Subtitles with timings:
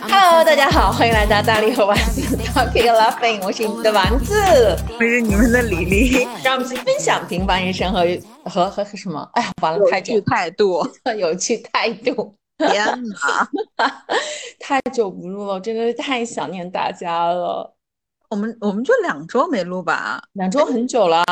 [0.00, 4.40] Hello，大家好，欢迎来到大力和丸子 Talking Laughing，我是你们的丸子，
[4.96, 8.06] 我是你们的李丽，让我们去分享平凡人生和
[8.44, 9.28] 和和什么？
[9.32, 10.20] 哎呀，完了，太久。
[10.20, 10.86] 态度，
[11.18, 12.32] 有趣态度。
[12.58, 13.48] 天哪，
[14.60, 17.74] 太久不录了，真的是太想念大家了。
[18.30, 21.24] 我们我们就两周没录吧，两周很久了。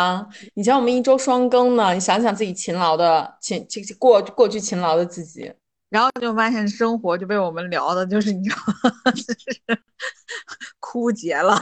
[0.55, 5.53] 你像我们一周双更呢，你想想自己勤劳的勤勤过过去勤劳的自己，
[5.91, 8.57] 然后就发现生活就被我们聊的，就是你知道，
[9.13, 9.81] 就是
[10.81, 11.61] 枯竭了。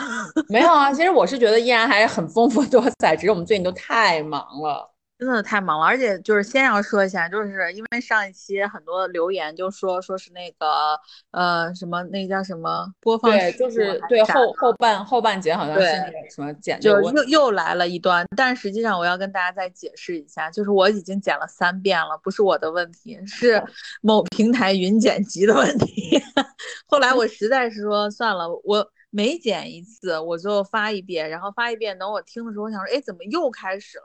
[0.49, 4.94] 没有啊，其实我是觉得依然还是很丰富多彩，只是我们最近都太忙了。
[5.25, 10.99] 真的太忙了，而且就是先要说一下，就是因为上一期很多留言就说说是那个
[11.31, 15.87] 呃什么那叫什么播放，对，就是对后后半后半节好像是
[16.31, 23.63] 什么剪，就又又来了一段，但实际上我要跟大家再解释一下，就是我已经剪了三遍了，不是我的问题，是
[24.03, 26.23] 某平台云剪辑的问题。
[26.87, 28.87] 后来我实在是说算了，我。
[29.15, 34.05] 每剪一次我就发一遍，然后发一遍，等我听的时候，我想说，哎，怎么又开始了？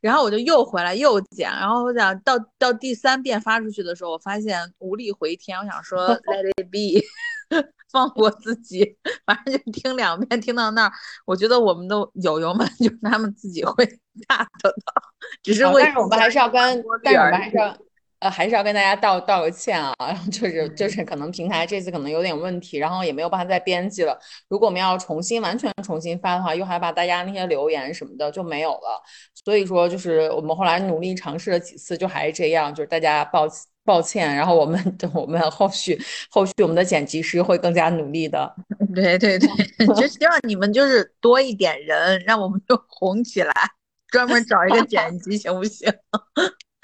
[0.00, 7.02] 然后我就又回来又剪，然后我想到到第三遍发出去的时候，我发现无力回天，我想说 Let it be，
[7.90, 8.96] 放过自己，
[9.26, 10.92] 反正就听两遍，听到那儿，
[11.26, 13.84] 我觉得我们的友友们 就他们自己会
[14.28, 14.72] 大的，
[15.42, 17.76] 只是为，但是我们还是要跟，但是我们还是要。
[18.24, 24.18] 呃，还是要跟大家道道个歉啊，然后就是就是可能平台这次可能有点问题，然后也没有办法再编辑了。
[24.48, 29.02] 如果我们要重新完全重新发的话，又害怕大家那些留言什么的就没有了。
[29.44, 33.46] 所以说，就是我们后来努力尝试了几次，就还是这样，就是大家抱
[33.84, 34.34] 抱歉。
[34.34, 38.50] 然后我们 我们后续后续我们的剪辑师会更加努力的。
[38.94, 43.52] 对对对， 就希望你们就是多一点人，让我们就红起来，
[44.08, 45.92] 专门找一个剪辑行不行？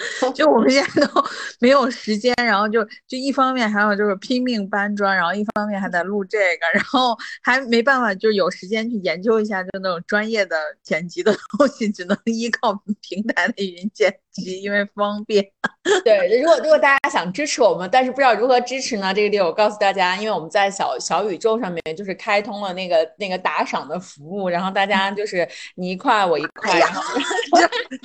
[0.35, 1.25] 就我们现在都
[1.61, 14.15] 没有时间，然后就就一方面还有就是拼命搬砖，然后一方面还得录这个，然后还没办法就有时间去研究一下就那种专业的剪辑的东西，只能依靠平台的云剪。
[14.33, 15.45] 辑，因为方便。
[16.05, 19.13] 对，如果如果大家想支持我们，但是不知道如何支持呢？
[19.13, 26.81] 这个地方我告诉大家，因为我们在小小宇宙上面就是开通了那个那个打赏的服务，然后大家就是你一块我一块。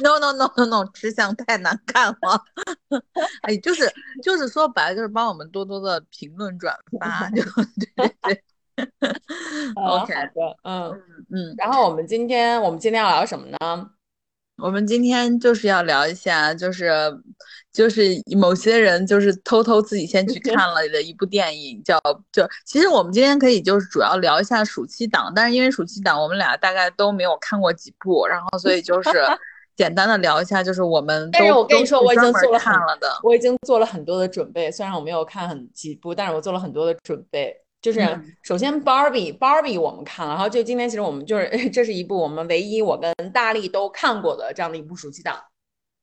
[0.03, 1.79] No no no no no，吃相太难。
[1.85, 2.41] 看了？
[3.43, 3.91] 哎，就是
[4.23, 8.43] 就是说白了，就是帮我们多多的评论转发，就对对对。
[9.75, 10.91] OK 的，嗯
[11.31, 11.53] 嗯。
[11.57, 13.89] 然后我们今天我们今天要聊什么呢？
[14.57, 16.91] 我们今天就是要聊一下，就是
[17.73, 21.99] 就是某些人就是偷偷自己先去看了的一部电影，叫
[22.31, 29.09] 就其实我们今天可以就是主要聊一下暑期档，但是因为暑期档我们俩大概都没有看过几部，然后所以就 是。
[29.75, 31.29] 简单的聊一下，就是我们。
[31.33, 34.71] 但是我跟你说，我已经做了看了的，我已经做了很多的准备。
[34.71, 37.53] 虽然我没有看很几部，但是我做了很多的准备。
[37.85, 37.99] 就是
[38.41, 45.39] 首先，Barbie，Barbie 我们看了，然后就今天其实我们就是 这是一部我们唯一我跟大力都看过的这样的一部暑期档。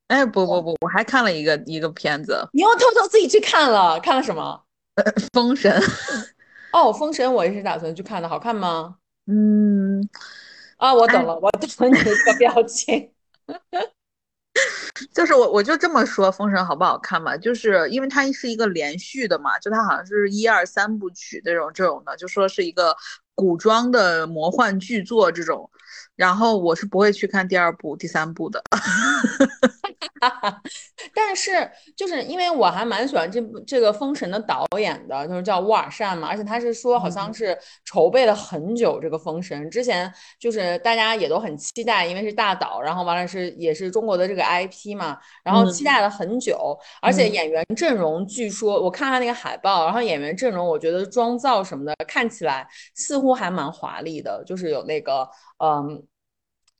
[0.06, 2.48] 哎，不不不，我还看了一个一个片子。
[2.52, 3.98] 你又偷偷自己去看了？
[3.98, 4.62] 看了什么？
[5.34, 5.82] 封神。
[6.72, 8.98] 哦，封神我也是打算去看的，好看吗？
[9.26, 10.08] 嗯。
[10.76, 13.10] 啊，我懂了，我懂了你的这个表情。
[15.14, 17.36] 就是我，我就这么说，《封神》好不好看嘛？
[17.36, 22.94] 就是因为它是一个连续的嘛，就它好像是一二三部曲这种这种的，就说是一个
[23.34, 25.68] 古装的魔幻巨作这种。
[26.14, 28.62] 然后我是不会去看第二部、第三部的。
[31.14, 55.28] 但是就是因为我还蛮喜欢这部这个《封神》的导演的，就是叫乌尔善嘛，而且他是说好像是筹备了很久这个《封神》，之前就是大家也都很期待，因为是大导，然后完了是也是中国的这个 IP 嘛，然后期待了很久，而且演员阵容据说我看他那个海报，然后演员阵容我觉得妆造什么的看起来似乎还蛮华丽的，就是有那个
[55.58, 56.02] 嗯。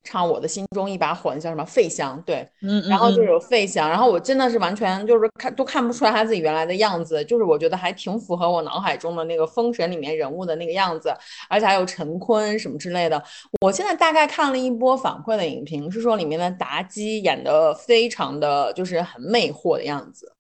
[0.05, 2.21] 唱我的心中一把火，那叫什么费翔？
[2.23, 11.15] 对，嗯，然后就有费翔，然后我真的是完全就是看都看不出来他自己原来的样子，就是我觉得还挺符合我脑海中的那个封神里面人物的那个样子，
[11.49, 13.23] 而且还有陈坤什么之类的。
[13.61, 20.33] 我现在大概看了一波反馈的影评，是说里面的妲己演的非常的就是很魅惑的样子。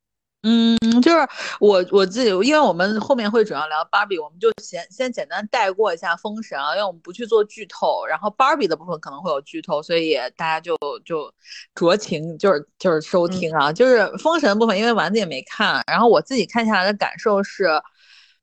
[0.45, 1.19] 嗯，就是
[1.61, 11.33] 我我自己，因为我们后面会主要聊芭比，我们就先先简单带过一下封神啊，因为我们不去做剧透，然后芭比的部分可能会有剧透，所以大家就就
[11.77, 17.67] 酌情就是就是收听啊，就是封神部分，因为丸子也没看，然后我自己看下来的感受是，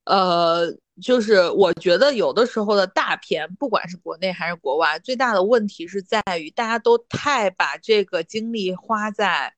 [0.05, 9.53] 呃，就是我觉得有的时候的大片，不管是国内还是国外，最大的问题是在于大家都太把这个精力花在。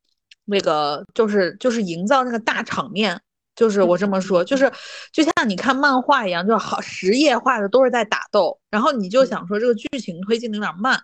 [0.51, 3.19] 那个就是就是营造那个大场面，
[3.55, 4.71] 就是我这么说，就是
[5.11, 11.01] 就像你看漫画一样，就是好实业画的都是在打斗，然后你就想说这个剧情推进的有点慢。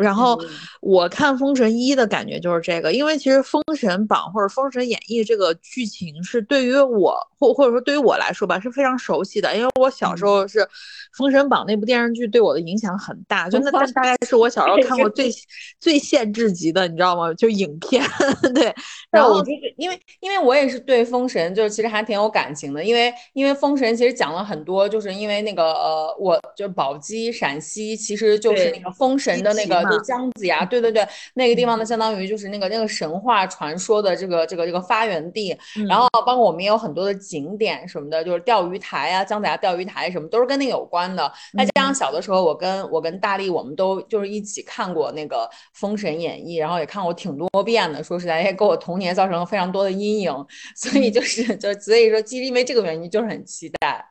[0.00, 0.40] 然后
[0.80, 10.58] 我看《封神一》的感觉就是这个，因为其实《封神榜》或者《封神演义》这个剧情是对于我或或者说对于我来说吧是非常熟悉的，因为我小时候是
[11.12, 15.30] 《封神榜》那部电视剧对我的影响很大，就那 大概是我小时候看过最
[15.78, 17.32] 最限制级的，你知道吗？
[17.34, 18.02] 就影片。
[18.54, 18.74] 对，
[19.10, 29.89] 然后就是因为因为我也是对《封神》就是其实还挺有感情的，因为因为《封神》其实讲了很多，就是因为那个呃，我就宝鸡陕西其实就是那个封神的那个。
[29.90, 35.56] 就姜子牙，对对对，那个地方呢，相当于就是那个那个神话传说的这个这个这个发源地。
[35.88, 41.32] 然后包括我们也有很多的景点什么的，就是钓鱼台啊，姜子牙钓鱼台什么都是跟那个有关的。
[41.56, 45.38] 再加上小的时候，我跟我跟大力，我们都就是一起看过那个
[45.74, 48.02] 《封神演义》，然后也看过挺多遍的。
[48.02, 50.46] 说实在，也给我童年造成了非常多的阴影。
[50.74, 54.09] 所以就是就所以说，其实因为这个原因，就是很期待。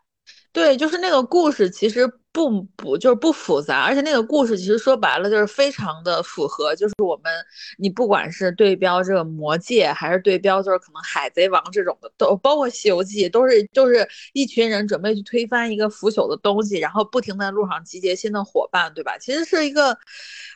[0.51, 7.31] 对，就是那个故事，其实不不就是不复杂，而且那个故事其实说白了就是非常的符合，就是我们
[7.77, 19.17] 你不管是对标这个魔戒，还是对标就是可能海贼王这种的，都包括西游记，都是就是一群人准备去推翻一个腐朽的东西，然后不停在路上集结新的伙伴，对吧？
[19.19, 19.95] 其实是一个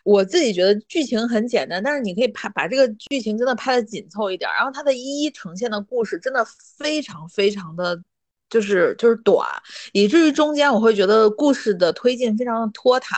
[0.04, 6.44] 我自己觉得剧情很简单，但是你可以拍把这个剧情真的拍的紧凑一点，然后它的一一呈现的故事真的
[6.80, 8.02] 非常非常的。
[8.54, 9.50] 就是就是短，
[9.94, 13.18] 以至于中间我会觉得故事的推进非常的拖沓。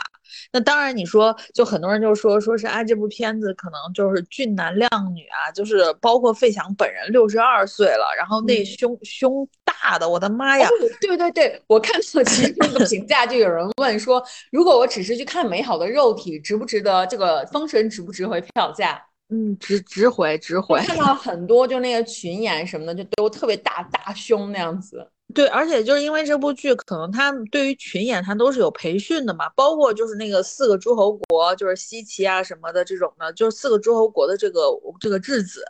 [0.50, 10.66] 那当然，你说就很多人就说说是啊，这部片子可能就是俊男靓女啊，就是包括费翔本人六十二岁了，然后那胸胸大的，我的妈呀！
[11.02, 19.02] 对对对，我看到其实那个评价就有人问说，如果我只是去看美好的肉体，值不值得这个封神值不值回票价？
[19.28, 20.78] 嗯，值值回值回。
[20.80, 25.08] 看到很多就那个群演什么的，就都特别大大胸那样子。
[25.36, 34.62] 对，而且就是因为这部剧，可能他对于群演他都是有培训的嘛，包括就是那个四个诸侯国，就是西岐啊什么的这种的，就是四个诸侯国的这个
[34.98, 35.62] 这个质子，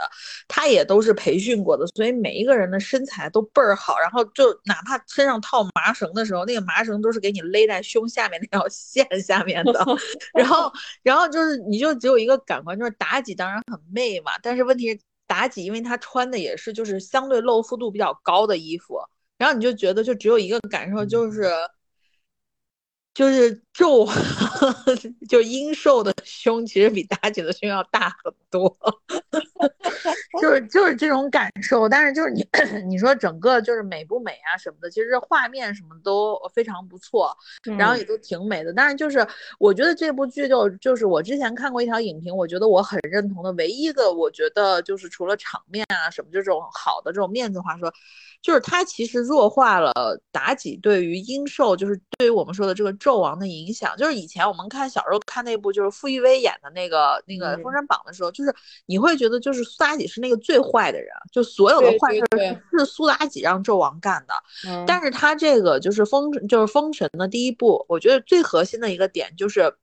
[0.47, 9.85] 他也都是培训过的，所以每一个人的身材都倍儿好，然后就哪怕身上套麻绳的时候，那个麻绳都是给你勒在胸下面那条 线下面的，
[10.33, 10.73] 然后
[11.03, 19.01] 然后就是你就只有一个感官，就是妲己当然很媚嘛，但是问题是妲己因为她穿的也是就是相对露肤度比较高的衣服。
[19.39, 21.43] 然后你就觉得就只有一个感受，就是，
[23.15, 24.09] 就是纣，
[25.29, 28.75] 就阴寿的胸其实比妲己的胸要大很多，
[30.41, 31.87] 就是就是这种感受。
[31.87, 32.47] 但是就是你
[32.89, 37.37] 你说整个就是美不美啊什么的，其实画面什么都非常不错，
[37.77, 38.73] 然后也都挺美的。
[38.73, 39.27] 但是就是
[39.59, 47.93] 我觉得这部剧就就是我之前看过一条影评，我觉得我很认同的唯一一个，我觉得就是除了场面啊什么，就这种好的这种面子话说。
[48.43, 49.93] 就是他其实弱化了
[50.33, 53.97] 妲己对于殷寿，就是对于我们说的这个纣王的影响。
[53.97, 58.55] 就是以前我们看小时候看那部，就是傅艺威演的那个那个《封神榜》的时候，就是
[58.87, 64.35] 你会觉得就是苏妲己是那个最坏的人，就所有的坏事是苏妲己让纣王干的。
[64.87, 69.75] 但是他这个就是封就是封神的第一部，我觉得最核心的一个点就是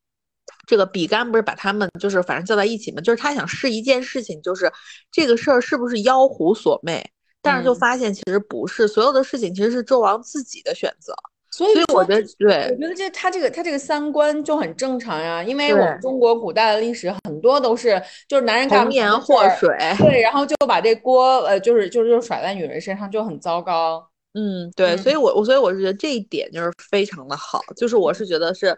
[0.68, 4.72] 这个比干不是把他们就是反正叫在一起嘛，就是他想试一件事情，就是
[5.12, 7.12] 这个事儿是不是妖狐所魅。
[7.46, 11.14] 但是就发现其实不是，所有的事情其实是纣王自己的选择。
[11.56, 19.70] 所以我觉得，对，我觉得这他这个他这个三观就很正常呀，因为我们中国古代的历史很多都是就是男人干红颜祸水，
[20.00, 24.04] 对，然后就把这锅呃就是就是就甩在女人身上就很糟糕。
[24.34, 28.76] 嗯，对，所以我我所以我是觉得这一点就是非常的好，就是我是觉得是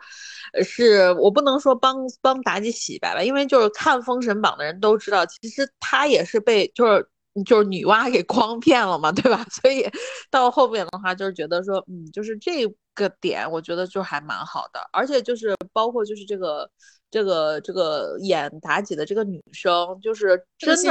[0.61, 7.07] 是我不能说帮帮妲己洗白吧，因为就是看《封神榜》的人都知道，其实他也是被就是。
[7.43, 9.45] 就是女娲给诓骗了嘛，对吧？
[9.51, 9.85] 所以
[10.29, 14.79] 到后面的话，就是觉得说，嗯，就是这个点，我觉得就还蛮好的。
[14.93, 16.69] 而且就是包括就是这个
[17.11, 20.83] 这个这个演妲己的这个女生，就是真的是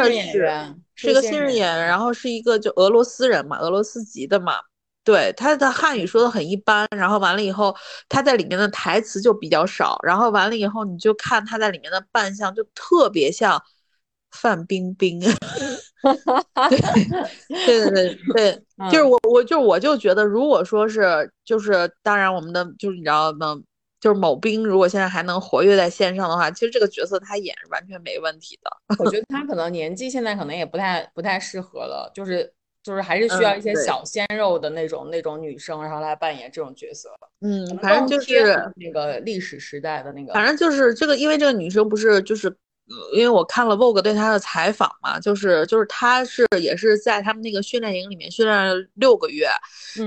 [0.95, 4.57] 是一个新人演员，然后是一个就俄罗斯人嘛，俄罗斯籍的嘛。
[5.03, 7.75] 对，她的汉语说的很一般，然后完了以后，
[8.09, 13.63] 她在里面的台词就比较少，然后完了以后，你就看她在里面的扮相，就特别像。
[14.37, 15.21] 范冰冰，
[17.67, 23.57] 对对对对对， 就是我我就我就觉得，如果说是就是当然我们的就是你知道吗？
[24.01, 28.71] 就是某兵如果现在还能活跃在线上的话，其实这个角色他演是完全没问题的。
[29.03, 37.09] 我觉得他可能年纪现在可能也不太不太适合了，就是就是还是需要一些小鲜肉的那种那种女生，然后来扮演这种角色。
[37.41, 42.55] 嗯，反正就是那个历史时代的那个，反正就是这个，因为这个女生不是就是。
[43.15, 49.49] 因为我看了 Vogue 对他的采访嘛，就是就是他是也是在他们那个训练营里面训练了六个月，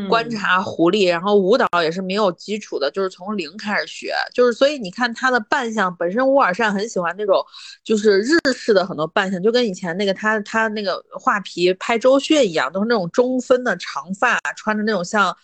[0.08, 7.44] 观察狐狸，然后舞蹈也是没有基础的，就是从零开始学，就是所以你看他的扮相，本身乌尔善很喜欢那种
[7.84, 15.36] 就是日式的很多扮相，就跟以前那个他他那个画皮拍周迅一样，都是那种中分的长发，穿着那种像。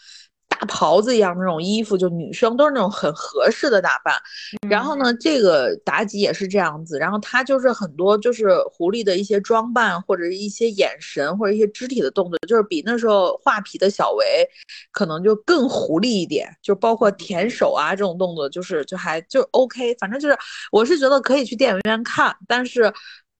[0.54, 4.14] 大袍子一样那种衣服，就女生都是那种很合适的打扮。
[4.70, 7.00] 然后呢，这个妲己也是这样子。
[7.00, 14.26] 然后她就是很多就是狐狸的一些装扮，或者一些眼神，或者一些肢体的动作，就是比那时候画皮的小维
[14.92, 16.48] 可能就更狐狸一点。
[16.62, 19.96] 就包括舔手啊这种动作，就是就还就 OK。
[19.96, 20.38] 反正就是
[20.72, 22.94] 我是觉得可以去电影院看，但是。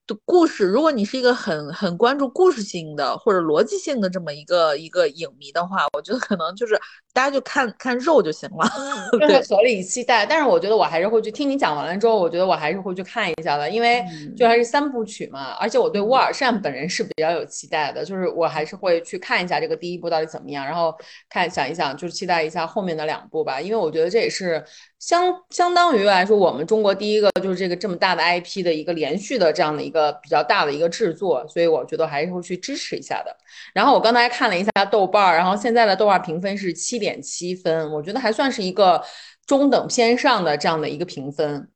[0.06, 6.78] 的故事，如果你是一个很很关注故事性的或者逻辑性的这么一个一个影迷的话，我觉得可能就是
[7.12, 8.68] 大家就看看肉就行了，
[9.26, 10.26] 对，合理期待。
[10.26, 14.04] 但是我觉得我还是会去听你讲完了之后，我觉得我还是会去看一下的，因为
[14.36, 20.94] 就还是三部曲嘛，而且我对沃尔善本人是比较有期待的，就是我还是会去看一下这个第一部到底怎么样，然后
[21.30, 24.62] 看想一想，就是期待一下后面的两部吧，因为我觉得这也是。
[25.00, 33.34] 相相当于来说，我们中国第一个就是这个这么大的 IP 的一个连续的这样的一个比较大的一个制作，所以我觉得还是会去支持一下的。
[33.72, 39.02] 然后我刚才看了一下豆瓣儿，然后现在的豆瓣评分是七点七分，我觉得还算是一个
[39.46, 41.70] 中等偏上的这样的一个评分。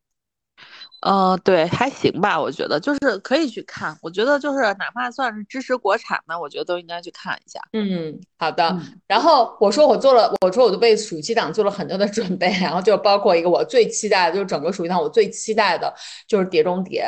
[1.01, 3.97] 呃，对，还行吧，我觉得就是可以去看。
[4.03, 7.61] 我觉得就是哪怕算是支持国产的，我觉得都应该去看一下。
[7.73, 8.77] 嗯，好的。
[9.07, 15.95] 然后我说我做了，我说我都为暑期档做了很多的准备，然后就包括一个我最期待的，就是整个暑期档我最期待的
[16.27, 17.05] 就是《碟中谍》。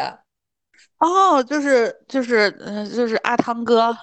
[1.00, 3.96] 哦，就是就是嗯，就是阿汤哥。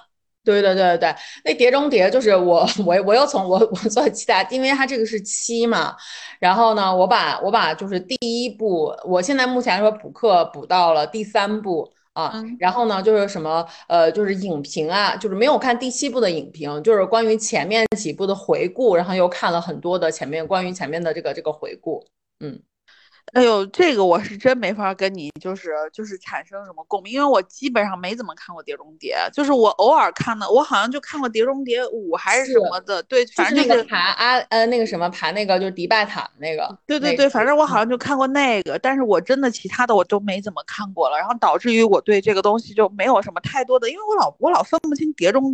[0.44, 1.14] 对对对对对，
[1.44, 5.94] 那《碟中谍》就是我 我我又从我 我做期待，因为它这个是七嘛，
[6.40, 22.02] 然后呢，我把我把就是第一部，我现在目前来说补课补到了第三部啊，然后呢就是什么呃就是影评啊，就是没有看第七部的影评，就是关于前面几部的回顾，然后又看了很多的前面关于前面的这个这个回顾，
[22.40, 22.58] 嗯。
[23.32, 45.52] 哎呦，这个我是真没法跟你就是就是产生什么共鸣，因为我基本上没怎么看过《碟中谍》，就是我偶尔看的，我好像就看过《碟中谍五》还是什么的，对，反正就是爬啊呃那个什么爬那个就是迪拜塔那个，对对对，反正我好像就看过那个，但是我真的其他的我都没怎么看过了，然后导致于我对这个东西就没有什么太多的，因为我老我老分不清《碟中》，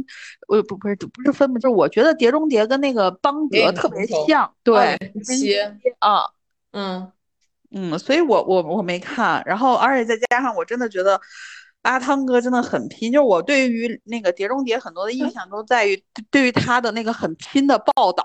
[0.48, 5.56] 呃不不是不是分不，就是我觉得《碟中谍》跟那个邦德特别像，对，七
[5.98, 6.30] 啊，
[6.72, 7.00] 嗯。
[7.00, 7.12] 嗯，
[7.74, 11.20] 嗯所以我我我没看，然后而且再加上我真的觉得
[11.82, 18.24] 阿汤哥真的很拼，就是我对于那个《碟中谍》很多的印象都在于对于他的那个很拼的报道。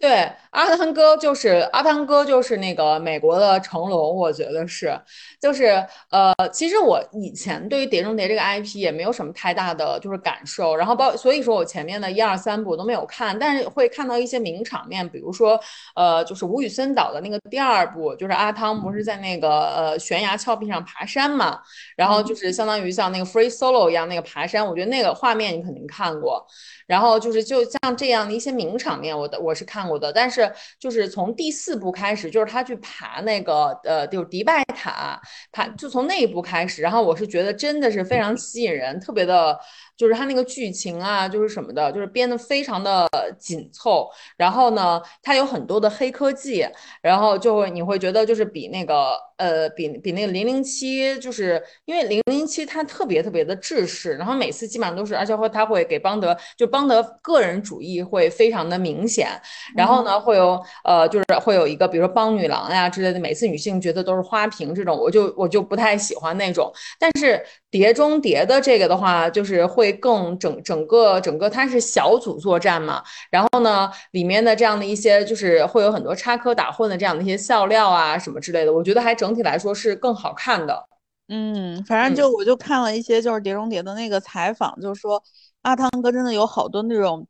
[0.00, 4.98] 对，阿汤哥就是阿汤哥，就是那个美国的成龙，我觉得是，
[5.38, 5.66] 就是
[6.10, 15.60] 呃，其实我以前对于《碟中谍》这个 IP 也没有什么太大的就是感受，然后包所以说我前面的一二三部都没有看，但是会看到一些名场面，比如说
[15.94, 21.60] 呃，就是吴宇森导的那个第二部，就是阿汤不是在那个呃悬崖峭壁上爬山嘛，
[21.94, 26.46] 然后就是相当于像那个 Free Solo 一样那个爬山，我觉得那个画面你肯定看过。
[26.86, 35.20] 然后就是就像这样的一些名场面，我的我是看过的，但是就是从第四部开始，就是他去爬那个呃，就是迪拜塔，
[35.52, 39.58] 爬就从那一部开始，然后我是觉得真的是非常吸引人，特别的。
[39.96, 43.06] 就是他那个剧情啊，就是什么的，就是编的非常的
[43.38, 44.08] 紧凑。
[44.34, 46.66] 然后呢，它有很多的黑科技，
[47.02, 59.28] 然后就会你会觉得就是比那个呃，比比那个零零七，就是因为零零七他特别特别的制式，然后每次基本上都是，而且会他会给邦德，就邦德个人主义会非常的明显。
[59.74, 66.70] 然后呢，会有呃，就是会有一个比如说邦女郎呀之类的，每次女性角色都是花瓶这种，我就我就不太喜欢那种。
[66.98, 69.96] 但是碟中谍的这个的话，就是会。
[70.00, 80.88] 更整整个整个它是小组作战嘛，然后呢，里面的这样的一些就是会有很多插科打诨的这样的一些笑料啊什么之类的，我觉得还整体来说是更好看的。
[81.28, 85.22] 嗯，反正就我就看了一些就是《碟中谍》的那个采访，就是说
[85.60, 87.26] 阿汤哥真的有好多那种。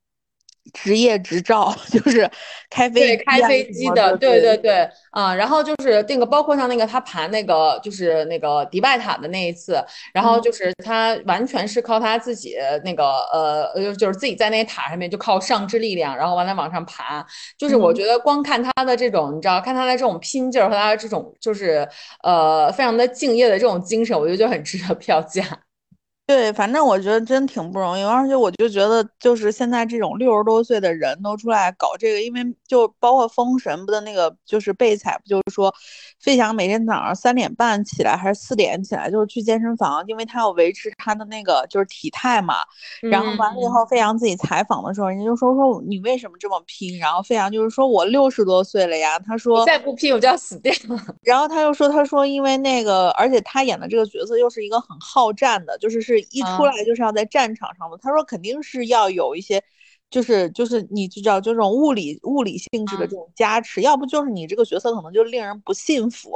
[0.72, 2.30] 职业执照 就是
[2.68, 17.24] 开飞开飞机的，对对对，啊，然后就是那个，包括像那个他爬那个就是那个迪拜塔的那一次，然后就是他完全是靠他自己那个呃呃，就是自己在那塔上面就靠上肢力量，然后完了往上爬，
[17.58, 21.88] 就是我觉得光看他的这种，你知道，看他的这种拼劲儿和他的这种就是
[22.22, 25.42] 呃非常的敬业的这种精神，我觉得就很值得 票价。
[26.30, 35.74] 对，反正我觉得真挺不容易，而且我就觉得，就是现在这种六十多岁的人都出来搞这个，因为就包括封神不的那个，就是被采，不就是说，
[36.20, 42.54] 费翔每天早上三点半起来还是四点起来，就是去健身房，因为他要维持他的那个就是体态嘛。
[43.00, 46.96] 然后完了以后，费翔自己采访的时候，人家就说说你为什么这么拼？
[46.96, 51.04] 然后费翔就是说我六十多岁了呀，他说再不拼我就要死掉了。
[51.22, 56.19] 然后他又说他说因为那个，而且他演的这个角色又是一个很好战的，就是是。
[56.30, 59.62] 一出来就是要在战场上的，他说肯定是要有一些，
[60.10, 66.32] 就是就是你就叫这种物理物理性质的这种加持，要不就是你这个角色可能就令人不信服，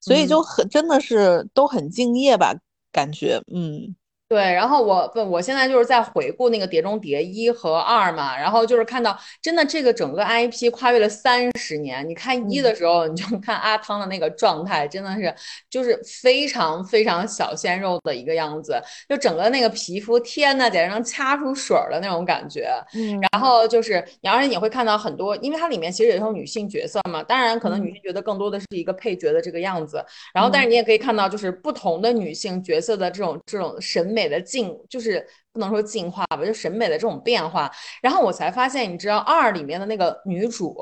[0.00, 2.54] 所以就很真的是都很敬业吧，
[2.92, 3.94] 感觉嗯。
[4.34, 12.04] 对，然后我不，我现在就是在回顾那个《碟中谍》一和二嘛，然后就是看到真的这个整个 IP 跨越了三十年。
[12.08, 15.32] 你看一的时候，你就看阿汤的那个状态，真的是
[15.70, 22.68] 就是非常非常小鲜肉的一个样子，就整个那个皮肤，天呐，简直能掐出水儿的那种感觉。
[22.94, 30.04] 嗯，然后就是，而且你会看到很多，因为它里面其实也有女性角色嘛，当然可能女性角色更多的是一个配角的这个样子。
[30.34, 34.23] 然后，但是你也可以看到，就是不同的女性角色的这种这种审美。
[34.24, 37.70] 美的进就是不能说进化吧，就审美的这种变化。
[38.00, 40.74] 然后我才发现，你知道二里面的那个女主，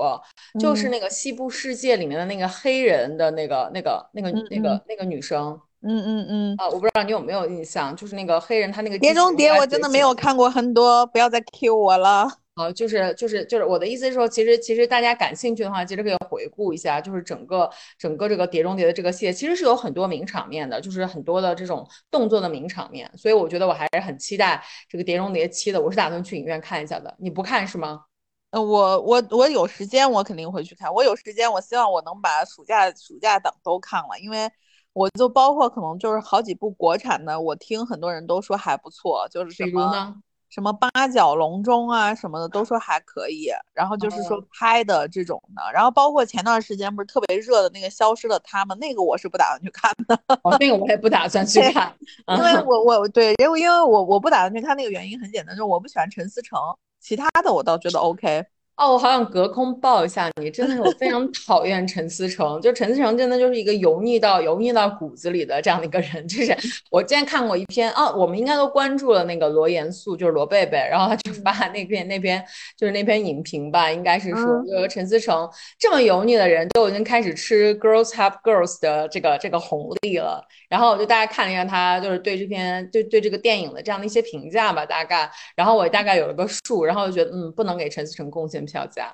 [0.60, 5.60] 就是那个西部世界里面的那个黑人的那个那个那个那个那个女生。
[5.82, 6.54] 嗯嗯嗯。
[6.58, 12.41] 啊，我不知道你有没有印象，就是那个黑人，他那个碟中谍我真的没有看过很多，不要再 Q 我了。
[12.54, 27.14] 啊，就是就是就是我的意思是说，其实其实大家感兴趣的话，其实可以回顾一下，就是整个整个这个《碟中谍》的这个系列，其实是有很多名场面的，就是很多的这种动作的名场面，所以我觉得我还是很期待这个《碟中谍七》的，我是打算去影院看一下的。
[27.18, 28.04] 你不看是吗？
[28.50, 34.46] 呃，我我我有时间我肯定会去看，我有时间我希望我能把暑假暑假档都看了，因为
[34.92, 40.22] 我就包括可能就是好几部国产的，我听很多人都说还不错，就是什么。
[40.52, 50.20] 什么八角笼中啊什么的都说还可以，然后就是说拍的这种的，然后包括前段时间不是特别热的那个消失的他们，那个我是不打算去看的，
[50.60, 51.90] 那个我也不打算去看，
[52.26, 56.58] 因为我我对因为因为我我不打算去看那个原因很简单，就是我不喜欢陈思诚，
[57.00, 58.44] 其他的我倒觉得 OK。
[58.82, 66.26] 哦，我好想隔空抱一下你，真的是我非常讨厌陈思诚，就陈思诚真的就是一个油腻到油腻到骨子里的这样的一个人。
[66.26, 66.52] 就是
[66.90, 72.44] 我之前看过一篇，哦，我们应该都关注了那个罗严素，就是罗贝贝，然后他就发那篇那篇
[72.76, 80.44] 就是那篇影评吧，应该是说，就陈思诚这么油腻的人都已经开始吃 Girls Help Girls 的这个这个红利了。
[80.72, 88.62] 然后我就大概看了一下他就是对这篇对对这个电影的这样的一些评价吧，大概，然后我大概有了个数，然后就觉得嗯，不能给陈思诚贡献。
[88.62, 89.12] 票价，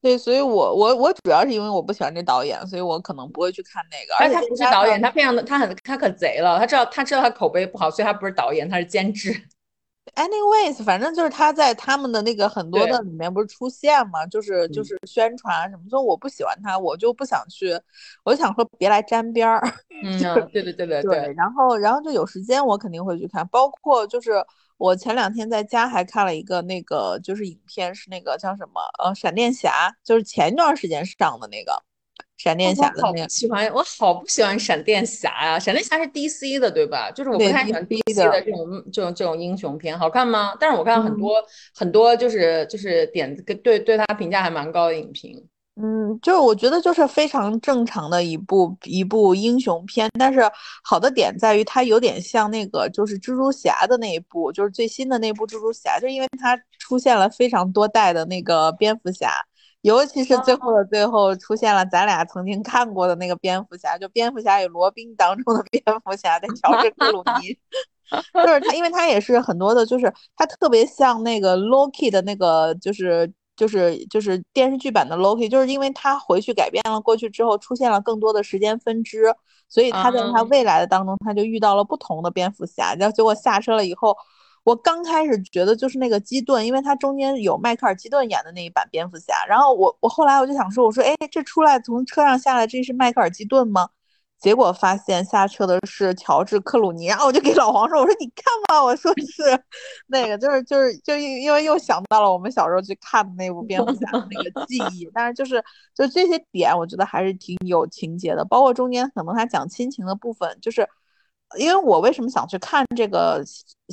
[0.00, 4.16] 对，所以我我我主要是因为我不喜欢这导演，所以我可能不会去看那个。
[4.18, 9.30] 而且他不是导演，他非常的，他很他可贼了，他知道他知道他口碑不好，所以他不是导演，他是监制。
[10.14, 17.78] Anyways，反正就是他在他们的那个很多的里面不是出现嘛，就是就是宣传什么，所以我不喜欢他，我就不想去，
[18.24, 19.60] 我就想说别来沾边儿。
[20.04, 20.18] 嗯，
[20.52, 21.34] 对对对对对。
[21.36, 24.44] 然后然后就有时间我肯定会去看，包括就是。
[24.78, 28.82] 我前两天在家还看了一个那个，就是影片，是那个叫什么？
[29.02, 31.82] 呃，闪电侠，就是前一段时间上的那个
[32.36, 33.28] 闪电侠的那个。
[33.28, 35.58] 喜欢我好不喜欢闪电侠呀！
[35.58, 37.10] 闪电侠是 DC 的，对吧？
[37.10, 40.54] 就是我不太喜欢 DC 的这种这种这种英雄片，好看吗？
[40.60, 41.42] 但是我看很多
[41.74, 45.46] 很多就是就是点跟对对他评价还蛮高的影评。
[45.78, 50.40] 嗯，就是我觉得就是非常正常的一部一部英雄片，但是
[50.82, 59.30] 好的点在于它有点像那个就是蜘蛛侠的那一部，就是最新的那部蜘蛛侠，就因为它出现了非常多代的那个蝙蝠侠，
[59.86, 67.56] 尤其是最后的最后出现了咱俩曾经看过的那个蝙蝠侠，就蝙蝠侠与罗宾当中的 蝙蝠侠在乔治克鲁尼，
[68.34, 73.32] 就是他，因为他也是很多的，就是他特别像那个 Loki 的那个就是。
[73.56, 79.34] 就是就是电视剧版的 Loki，就是因为他回去改变了过去之后，出现了更多的时间分支，
[79.66, 82.94] 所以他在他未来的当中，他就遇到了不同的蝙蝠侠。
[82.96, 84.14] 然后结果下车了以后，
[84.66, 89.32] 我刚开始觉得就是那个基顿，因为他中间有迈克尔基顿演的那一版蝙蝠侠。
[89.48, 93.88] 然后我我后来我就想说，我说哎，这出来从车上下来，这是迈克尔基顿吗？
[94.40, 99.62] 结果发现下车的是乔治克鲁尼，然后我就给老黄说：“我说你看吧，我说是
[100.08, 105.62] 那个，就是就是就因因为又想到了我们小时候去看的那部蝙蝠侠的那个记忆，但是就是
[105.94, 110.86] 就这些点，我觉得还是挺有情节的，包括中间可能他讲亲情的部分，就是
[111.58, 113.42] 因为我为什么想去看这个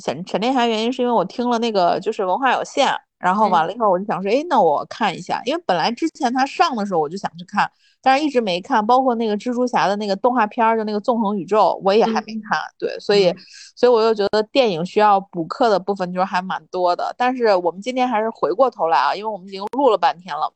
[0.02, 7.70] 沈沈殿霞，原因是因为我听了那个就是文化有限，然后完了以后我就想说，哎，那我看一下，因为本来之前他上的时候我就想去看。”
[8.06, 8.86] 但是一直没看。
[8.86, 12.60] 包括那个蜘蛛侠的那个动画片儿的那个纵横宇宙，我也还没看。
[12.78, 13.34] 对，所以
[13.74, 17.14] 所以我又觉得电影需要补课的部分就是还蛮多的。
[17.16, 20.52] 但是我们今天还是回过头来啊，因为我们已经录了半天了，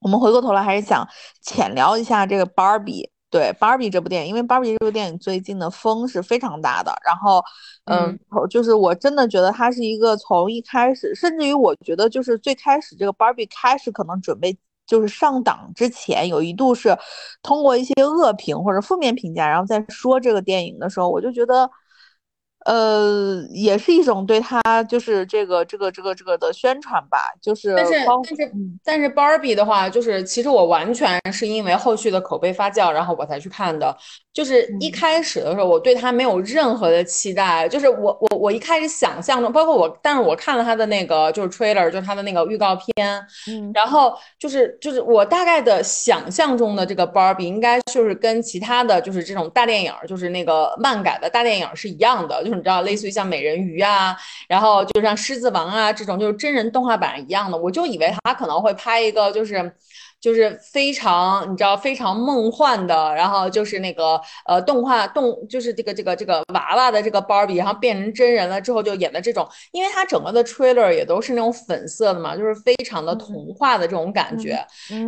[0.00, 1.06] 我们回过头来还是想
[1.42, 3.10] 浅聊一下这个芭比。
[3.30, 6.92] 对芭比这部电影，因为芭比这部电影最近的风是非常大的。
[7.04, 7.42] 然后，
[7.84, 16.96] 嗯，就是我真的觉得它是一个从一开始，甚至于我觉得就是最开始这个芭比开始可能准备就是上档之前，有一度是
[17.42, 21.70] 通过一些恶评或者负面评价，然后再说这个电影的时候，我就觉得。
[22.68, 27.74] 呃，也是一种对他就是这个这个这个这个的宣传吧，就是。
[27.74, 28.52] 但是但是
[28.84, 33.96] 但是，Barbie 的话，就是其实我完全是因为后续的口碑发酵，然后我才去看的。
[34.34, 37.68] 就是一开始的时候，我对他没有任何的期待。
[37.68, 54.14] 就是我我我一开始想象中，包括我，但是我看了他的那个就是 trailer，就是他的那个预告片，嗯，然后就是就是我大概的想象中的这个 Barbie 应该就是跟其他的就是这种大电影，就是那个漫改的大电影是一样的，就是你知道，类似于像美人鱼啊，
[54.48, 59.72] 然后就像狮子王啊这种就是真人动画版一样的，我就以为他可能会拍一个就是。
[60.20, 74.58] 就是非常，你知道非常梦幻的，然后就是那个呃动画动，就是这个这个这个娃娃的这个芭比，然后变成真人了之后就演的这种，因为它整个的 trailer 也都是那种粉色的嘛，就是非常的童话的这种感觉。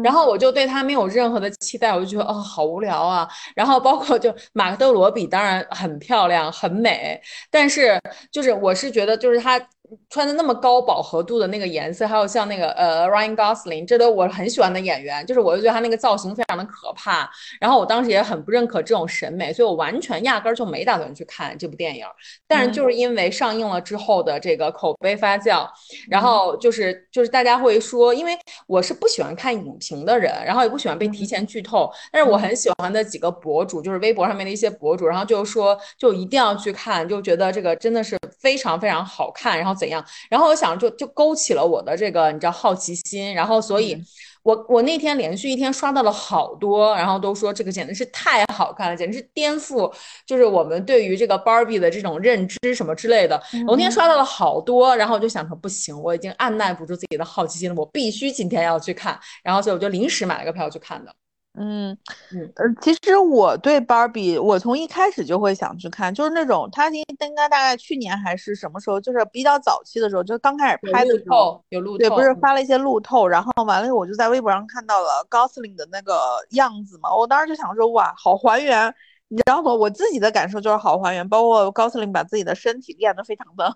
[0.04, 3.28] 然后我就对它没有任何的期待，我就觉得哦好无聊啊。
[3.56, 7.20] 然后包括就马克德罗比当然很漂亮很美，
[7.50, 9.60] 但是就是我是觉得就是它。
[10.08, 17.28] 穿的那么高饱和度的那个颜色，还有像那个呃 Ryan Gosling，这都我很喜欢的演员，就是我就觉得他那个造型非常的可怕。
[17.60, 22.04] 然后我当时也很不认可这种审美，所以我完全压根儿就没打算去看这部电影。
[22.46, 25.66] 但是就是因为上映了之后的这个口碑发酵，
[26.08, 39.79] 然后就是就是大家会说，因为我是不喜欢看影评的人，然后也不喜欢被提前剧透，但是我很喜欢的几个博主，就是微博上面的一些博主，然后就说就一定要去看，就觉得这个真的是非常非常好看，然后。
[39.80, 40.04] 怎样？
[40.28, 43.96] 然后我想就就勾起了我的这个你知道好奇心，然后所以，
[44.42, 49.92] 我我那天连续一天刷到了好多，然后都说这个简直是太好看了，简直是颠覆
[50.26, 53.40] 就是我们对于这个 Barbie 的这种认知什么之类的。
[53.66, 61.14] 我那天刷到了好多，然后我就想说不行，我已经按耐不住自己的好奇心了，我必须今天要去看，然后所以我就临时买了个票去看的。
[61.54, 61.90] 嗯
[62.32, 78.94] 嗯呃，其实我对芭比，我从一开始就会想去看，就是那种他应应该大概去年还是什么时候，就是比较早期的时候，就刚开始拍的时候，有路透，对，不是发了一些路透，然后完了以后我就在微博上看到了高司令的那个样子嘛，我当时就想说哇，好还原，
[79.28, 79.74] 你知道吗？
[79.74, 83.74] 我自己的感受就是好还原，包括高司令把自己的身体练得非常的。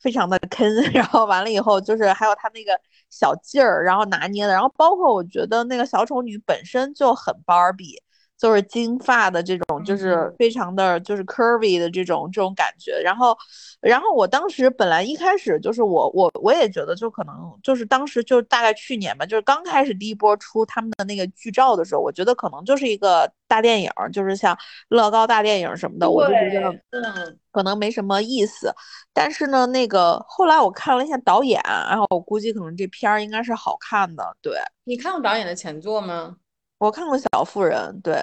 [0.00, 2.78] 非常的坑， 然后完了以后就是还有他那个
[3.10, 8.00] 小劲儿，然后拿捏的，然后包括我觉得那个小丑女本身就很芭比。
[8.38, 13.00] 就是金发的这种，就是非常的就是 curvy 的这种这种感觉。
[13.02, 13.36] 然后，
[13.80, 24.56] 然后我当时本来一开始就是我我我也觉得就可能就是当时就大概去年吧，就是刚开始第一波出他们的那个剧照的时候，我觉得可能就是一个大电影，就是像
[24.88, 28.72] 乐高大电影什么的，我就觉得嗯可能没什么意思。
[29.12, 34.24] 但是呢，那个后来我看了一下导演，然后我估计可能这片儿应该是好看的。
[34.40, 36.36] 对你看过导演的前作吗？
[36.78, 38.16] 我看过《小妇人》，对。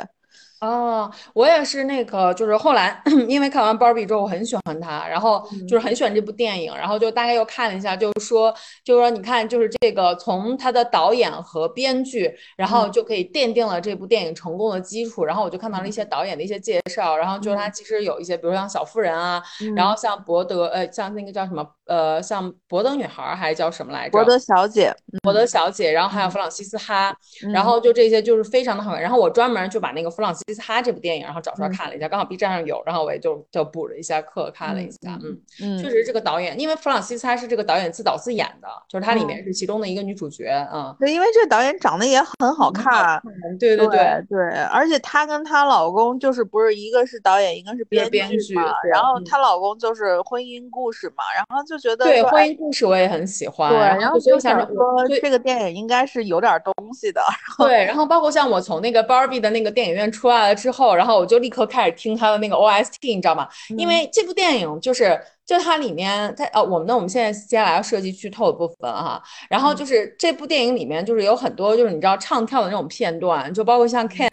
[0.61, 8.51] 哦，我也是那个，就是后来 因为看完芭比之后，我很喜欢他，然后就是很喜欢这部电影，然后就大概又看了一下，就是说，
[8.83, 15.23] 就是说，你看，就是这个从他的导演和编剧，然后就可以奠定了这部电影成功的基础。
[15.25, 19.43] 然后我就看到了一些导演的一些介绍，然后就是他其实有一些，比如像小妇人啊，
[19.75, 24.11] 然后像伯德，呃，像那个叫什么，呃，像博德女孩还是叫什么来着？
[24.11, 27.15] 博德小姐，博德小姐，然后还有弗朗西斯哈，
[27.53, 29.01] 然后就这些就是非常的好看。
[29.01, 30.41] 然后我专门就把那个弗朗西。
[30.53, 43.21] 斯哈这部电影，然后找出来看了一下，刚好 B 站上有，然后我也就就补了一下课，看了一下，嗯嗯，确实这个导演，因为弗朗西斯哈是这个导演自导自演的，就是他里面是其中的一个女主角，嗯，对，因为这个导演长得也很好看，
[43.59, 57.21] 对对对对，而且她跟她老公就是不是一个是导演，一个是编剧嘛，然后她老公就是婚姻故事嘛，然后就觉得对婚姻故事我也很喜欢，对，然后就想说这个电影应该是有点东西的，
[57.57, 63.47] 对，然后包括像我从那个 Barbie 的那个电影院出来了之后，然后我就立刻开始听他的那个 OST，你知道吗？
[63.77, 69.21] 因为这部电影就是，就它里面，它呃，我们呢，我们现在接下来要涉及剧透的部分哈。
[69.47, 74.27] 然后就是这部电影里面，就是有很多就是你知道唱跳的那种片段，就包括像 Ken，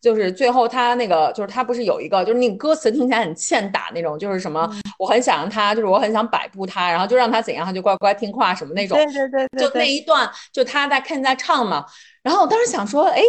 [0.00, 4.66] 就是最后他那个就是他不是有一个就是那个歌词听起来很欠打那种，就是什么
[4.98, 8.96] 我很想让他，就是我很想摆布他，然后就让他怎样他就乖乖听话什么那种。
[8.96, 9.60] 对对对。
[9.60, 11.84] 就那一段，就他在 Ken 在唱嘛。
[12.22, 13.20] 然后我当时想说，哎。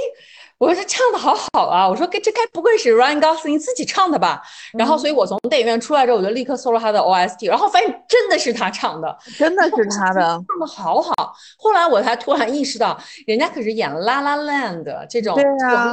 [0.58, 1.86] 我说这唱的好好啊！
[1.86, 4.42] 我说这该不会是 Ryan Gosling 自己唱的吧？
[4.78, 11.14] 然后，所以我从电影院出来之后，我就立刻搜了他的 OST，然后发现真的是他唱的， 真的是他的，唱的好好。
[11.58, 15.38] 后来我才突然意识到，人家可是演《La La Land》这种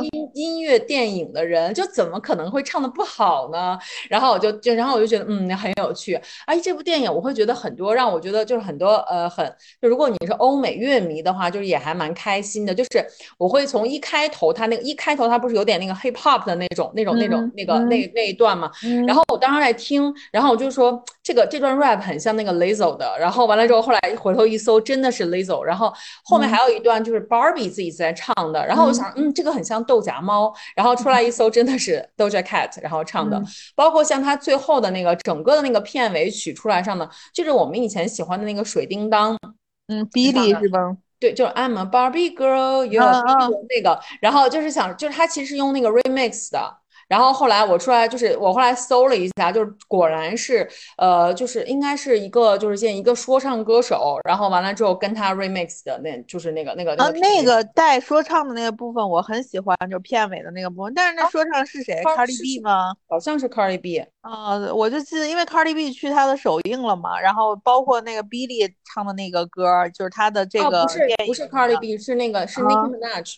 [0.02, 3.76] 音音乐电影的人，就怎么可能会唱的不好呢？
[4.08, 6.14] 然后我就就，然后我就觉得，嗯，很有趣。
[6.46, 9.44] 哎，这部电影我会觉得很多，让我觉得就是很多，呃，很
[9.80, 12.72] 就如果你是欧美乐迷的话，就是也还蛮开心的。
[12.72, 13.04] 就是
[13.36, 18.70] 我会从一开头，他那个一开头，他不是有点那个 hip hop 的那种、那种、那种、那个那那一段嘛？
[19.06, 23.16] 然后我当时在听，然后我就说这个这段 rap 很像那个 Lizzo 的。
[23.18, 25.62] 然后完了之后，后来回头一搜，真的是 Lizzo。
[25.62, 25.92] 然后
[26.24, 28.66] 后面还有一段就是 Barbie 自己在唱的。
[28.66, 30.52] 然后我想，嗯，这个很像豆荚猫。
[30.76, 33.42] 然后出来一搜，真的是 Doja Cat 然后唱的。
[33.74, 39.36] 包括像他最后的那个整个的那个片尾曲出来上的，就是我们以前喜欢的那个水叮当，
[39.88, 40.96] 嗯，Billy 是吧？
[41.22, 46.81] 对，就是 I'm a Barbie girl，有那个，然后就是想，就是他其实用那个 remix 的。
[47.12, 60.94] 然后后来我出来，就是我后来搜了一下，就是果然是，呃，就是应该是一个，就是见一个说唱歌手，然后完了之后跟他 remix 的，那就是那个那个啊，那个带说唱的那个部分我很喜欢，就是片尾的那个部分。
[60.94, 62.94] 但是那说唱是谁？Cardi B 吗？
[63.06, 64.02] 好像是 Cardi B。
[64.22, 73.34] 啊，我就记得，因为 Cardi B 去他的首映了嘛，然后包括那个 Billy 唱的那个歌，就是他的这个不是不是 Cardi B，是那个是 Nicki Minaj。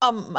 [0.00, 0.34] 嗯。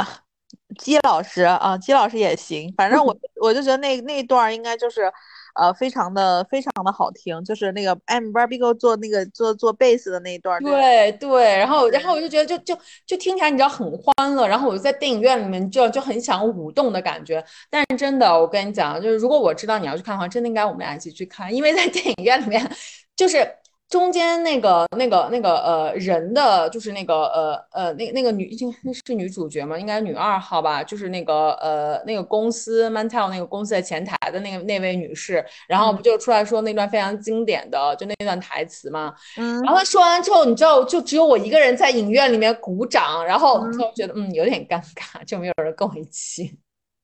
[0.78, 5.12] 姬老师啊，姬老师也行，反正我我就觉得那那段应该就是，
[5.56, 10.62] 呃，非常的非常的好听，就是那个 M Barbie 做那个做做贝斯的那一段。
[10.62, 17.44] 对对，然后然后我就觉得就就就听起来你知道很欢乐，然后我就在电影院里面就就很想舞动的感觉。
[17.70, 22.70] 但是真的，我跟你讲，就是如果我知道你要去看的话，真的应该我们俩一起去看，因为在电影院里面
[23.16, 23.59] 就是。
[23.90, 29.78] 中间那个、那个、那个呃人的，就是那个呃呃那那个女，那是女主角吗？
[29.78, 39.14] 应该女二号吧，就是那个呃那个公司 Mantel 那个公司的前台的那个那位女士，然后不就出来说那段非常经典的就那段台词吗？
[39.38, 46.60] 嗯，然后说完之后，你知道就只有我一个人在影院里面鼓掌，然后就觉得嗯有点尴尬，就没有人跟我一起。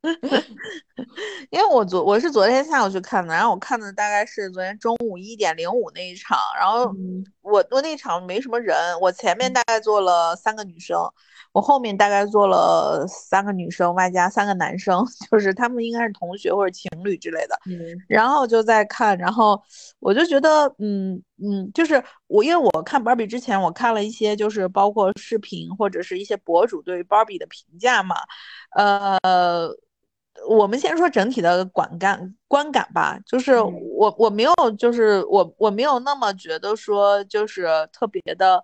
[1.49, 6.91] 因为我昨我是昨天下午去看的，然后我看的大概是昨天中午一点零五那一场，然后
[7.41, 10.97] 我我那场没什么人，我前面大概坐了三个女生，
[11.51, 17.59] 我后面大概坐了三个女生外加三个男生， 就是他们应该是同学或者情侣之类的，
[18.07, 19.61] 然后就在看，然后
[19.99, 28.15] 我就觉得，嗯嗯，就是我因为我看芭比之前，我看了一些就是包括视频或者是一些博主对于芭比的评价嘛，
[28.75, 29.69] 呃。
[30.47, 38.63] 我们先说整体的观感观感吧，就是我我没有就是我我没有那么觉得说就是特别的，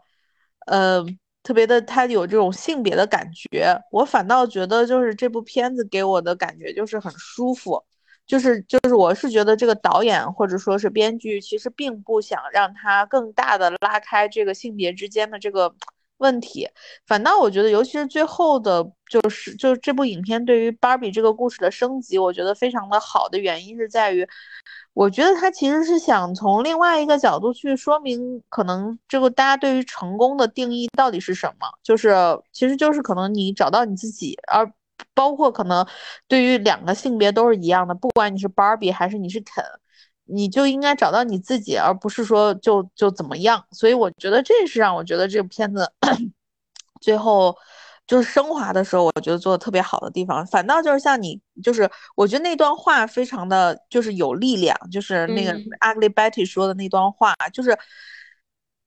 [0.67, 1.03] 呃
[1.43, 7.83] 特别的他有这种性别的感觉，我反倒觉得就是这部片子给我的感觉就是很舒服，
[8.27, 15.73] 就是就是我是觉得这个导演或者说是编剧其实并不想让他更大的拉开这个性别之间的这个。
[16.21, 16.67] 问题，
[17.05, 24.25] 反倒我觉得，尤其是最后的，就是就是这部影片对于芭比这个故事的升级，我觉得非常的好的原因是在于，
[24.93, 32.15] 我觉得他其实是想从另外一个角度去说明，可能这个大家对于成功的定义到底是什么，就是
[32.53, 34.71] 其实就是可能你找到你自己，而
[35.13, 35.85] 包括可能
[36.27, 39.63] 对于两个性别都是一样的，不管你是 Barbie 还是你是肯。
[40.31, 43.63] 你就应该找到你自己，而不是说就就怎么样。
[43.71, 45.91] 所以我觉得这是让我觉得这部片子
[46.99, 47.55] 最后
[48.07, 50.45] 就是升华的时候，我觉得做的特别好的地方。
[50.47, 57.77] 反倒就是像你，就是我觉得那段话非常的就是有力量，就是那个 Ugly Betty 说的那段话，就是。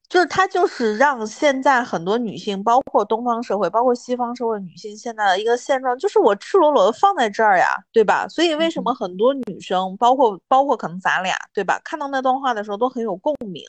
[0.06, 8.28] 就是他，就是让现在很多女性，包括东方社会，包括西方社会女性，现在的一个现状，就是我赤裸裸的放在这儿呀，对吧？
[8.28, 11.80] 所以为什么很多女生，包括包括可能咱俩，对吧？
[11.82, 13.64] 看到那段话的时候都很有共鸣，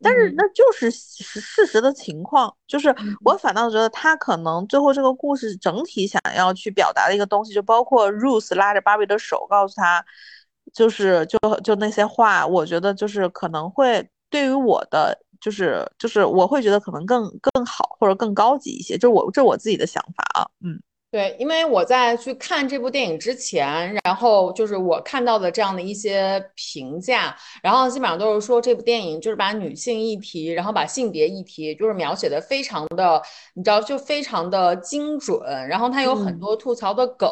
[0.00, 10.02] 但是那就是事事实的情况，就是我反倒觉得他可能最后这个故事整体想要去表达的一个东西，就包括 Ruth 拉着芭比的手，告诉他，
[10.72, 15.18] 就是就就那些话，我觉得就是可能会对于我的。
[15.40, 20.80] 就是就是我会觉得可能更更好或者更高级一些，就我这我自己的想法啊，嗯。
[21.12, 33.20] 对，因为我在去看这部电影之前，然后就是我看到的这样的一些评价，然后基本上都是说这部电影就是把女性议题，然后把性别议题就是描写的非常的，
[33.54, 37.28] 你知道就非常的精准，然后它有很多吐槽的梗，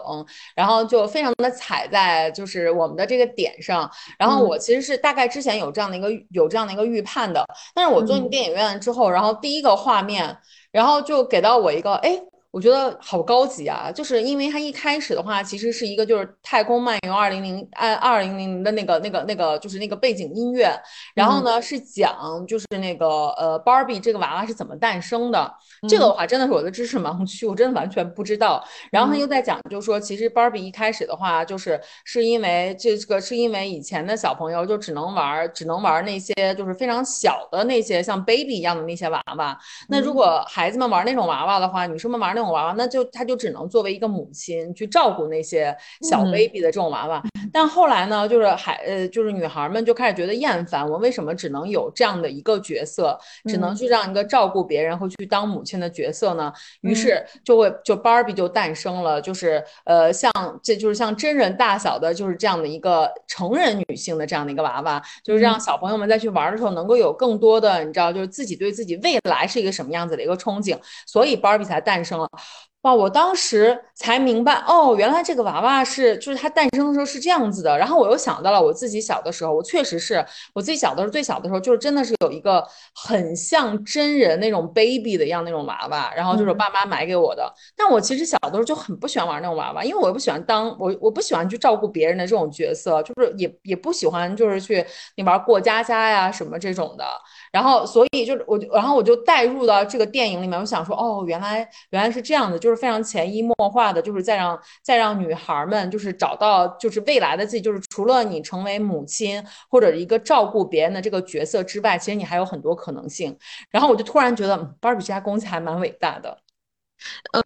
[0.57, 3.89] 然后就非常的踩在就是我们的这个点上，
[4.19, 10.37] 然后我其实是大概之前有这样的一个有这样的一个预判的，但是我坐进电影院之后，然后第一个画面，
[10.73, 12.21] 然后就给到我一个哎。
[12.51, 13.93] 我觉得好高级啊！
[13.93, 20.71] 就是因为它一开始的话，其实是一个就是《太空漫游二零零》按二零零的那个那个那个就是那个背景音乐，
[21.15, 25.53] 然后呢是讲就是那个呃，Barbie 这个娃娃是怎么诞生的。
[25.87, 28.65] 这个的话真的是我的知识盲区，我真的完全不知道。
[28.91, 39.57] 然后他又在讲，就是说其实 Barbie 一开始的话，就是是因为这个是因为以前的小朋友就只能玩只能玩那些就是非常小的那些像 baby 一样的那些娃娃。
[39.89, 47.23] 那如果孩子们玩那种娃娃的话，女生们玩那种娃娃，那就他就只能作为一个母亲去照顾那些小 baby 的这种娃娃。
[47.53, 55.63] 但后来呢，就是孩呃就是女孩们就开始觉得厌烦，我为什么只能有这样的一个角色，只能去让一个照顾别人或去当母。
[55.69, 72.28] 亲的角色呢，于是就会就 Barbie 就诞生了，就是呃像这就是像真人大小的，就是这样的一个成人女性的这样的一个娃娃，就是让小朋友们在去玩的时候能够有更多的你知道，就是自己对自己未来是一个什么样子的一个憧憬，所以 Barbie 才诞生了。
[72.33, 72.95] off 哇！
[72.95, 77.77] 我当时才明白哦，原来这个娃娃是，就是它诞生的时候是这样子的。
[77.77, 82.65] 然后我又想到了我自己小的时候，我确实是我自己小的时候，最小的时候就是真的是有一个
[82.95, 87.53] 很像真人那种 baby 的一样那种娃娃，然后就是我爸妈买给我的。
[87.77, 94.87] 但我其实小的时候就很不喜欢玩那种娃娃，因为我不喜欢当我我不喜欢去照顾别人的这种角色，就是也也不喜欢就是去
[95.17, 97.05] 你玩过家家呀什么这种的。
[97.51, 113.37] 然后所以就是我，然后我就带入到这个电影里面，我想说哦，原来原来是这样的，就是非常潜移默化的，就是再让再让女孩们就是找到就是未来的自己，就是除了你成为母亲或者一个照顾别人的这个角色之外，其实你还有很多可能性。
[113.71, 116.39] 然后我就突然觉得芭比家公司还蛮伟大的。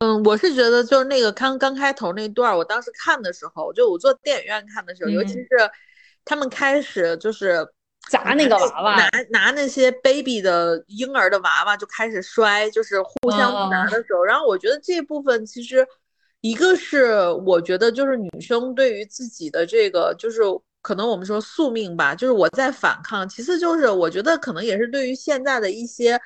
[0.00, 5.48] 嗯，我是觉得就是那个刚刚开头那段，我当时看的时候，就我坐电影院看的时候，尤其是
[6.24, 7.66] 他们开始就是。
[8.10, 15.86] 砸那个娃娃，拿拿那些 baby 的婴儿的娃娃就开始摔，就是互相拿的时候，然后我觉得这部分其实
[16.40, 20.42] 一个是我觉得就是女生对于自己的这个就是
[20.82, 26.20] 可能我们说宿命吧，就是我在反抗，其次就是我觉得可能也是对于现在的一些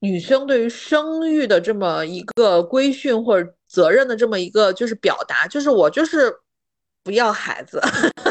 [0.00, 6.32] 女生对于生育的这么一个规训或者责任的这么一个就是表达，就是我就是
[7.02, 7.80] 不要孩子，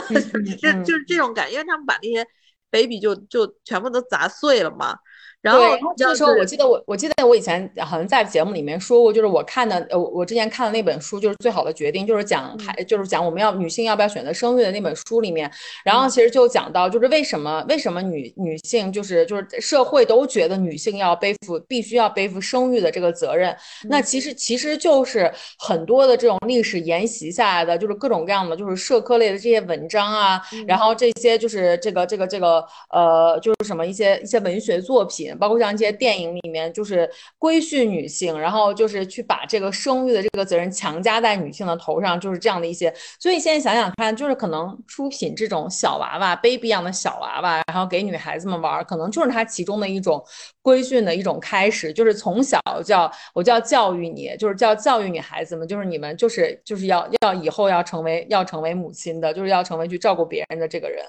[0.61, 2.25] 就就是这种感觉，因为他们把那些。
[2.71, 4.97] Baby 就就全部都砸碎了嘛。
[5.41, 5.59] 然后
[5.97, 15.51] 这个时候，我记得我我记得我以前好像在节目里面说过，就是我看的呃我之前看的那本书就是《最好的决定》，就是讲还就是讲我们要女性要不要选择生育的那本书里面，
[15.83, 35.30] 然后其实就讲到就是为什么为什么女女性就是就是社会都觉得女性要背负必须要背负生育的这个责任，那其实其实就是很多的这种历史沿袭下来的，就是各种各样的就是社科类的这些文章啊，然后这些就是这个这个这个呃就是什么一些一些文学作品。
[35.37, 42.93] 包括像一些电影里面，就是规训女性，然后就是去把这个生育的这个责任强加在女性的头上，就是这样的一些。
[43.19, 50.23] 所以现在想想看，就是可能出品这种小娃娃、baby 一样的小娃娃，然后给女孩子们玩，可能就是它其中的一种
[50.61, 61.05] 规训的一种开始，就是从小叫我叫教育你，就是叫教育女孩子们，就是你们就是就是要要以后要成为要成为母亲的，就是要成为去照顾别人的这个人。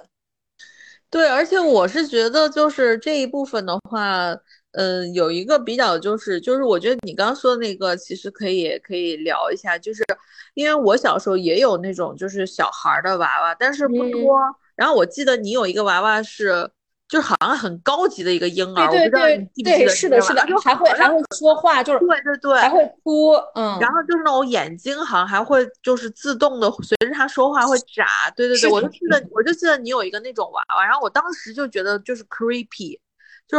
[1.12, 4.34] 对，而且我是觉得，就是这一部分的话，
[4.72, 10.02] 嗯，有一个比较，就是就是我觉得你刚刚说的那个，其实可以可以聊一下，就是
[10.54, 14.40] 因为我小时候也有那种就是小孩的娃娃，但是不多。
[14.74, 16.70] 然后我记得你有一个娃娃是。
[17.12, 32.98] 就好像很高级的一个婴儿，对对对，是的，是的，就还会还会说话，就是对对对，还会哭，嗯，然后就是那种眼睛好像还会就是自动的随着他说话会眨，对对对，我就记得我就记得你有一个那种娃娃，然后我当时就觉得就是 creepy。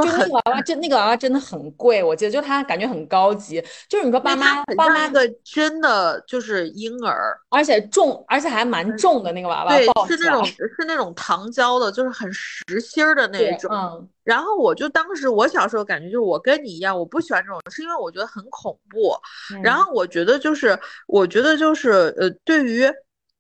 [0.01, 13.71] 就是那个娃娃真那个娃娃真的很贵，我记得就它感觉很高级，就是你说爸妈爸妈的真的就是婴儿，而且重，而且还蛮重的那个娃娃，对，是那种是那种糖胶的，就是很实心儿的那种。
[13.71, 14.10] 嗯。
[14.23, 19.15] 然后我就当时我小时候感觉就是我跟你一样，我不喜欢这种，是因为我觉得很恐怖。
[19.62, 20.75] 然后我觉得就是
[21.06, 22.91] 我觉得就是呃，对于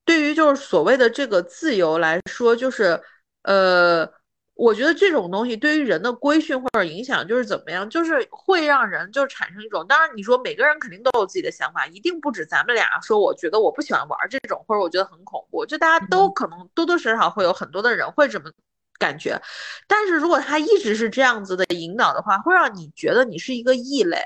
[0.05, 3.01] 对于就是所谓的这个自由来说，就是
[3.41, 4.07] 呃。
[4.55, 18.51] 我觉得这种东西对于人的规训或者影响就是怎么样，就是会让人就产生一种，当然你说每个人肯定都有自己的想法，一定不止咱们俩说，我觉得我不喜欢玩这种，或者我觉得很恐怖，就大家都可能多多少少会有很多的人会这么
[18.99, 19.41] 感觉。
[19.87, 24.19] 但是如果他一直是这样子的引导的话，会让你觉得你是一个异类，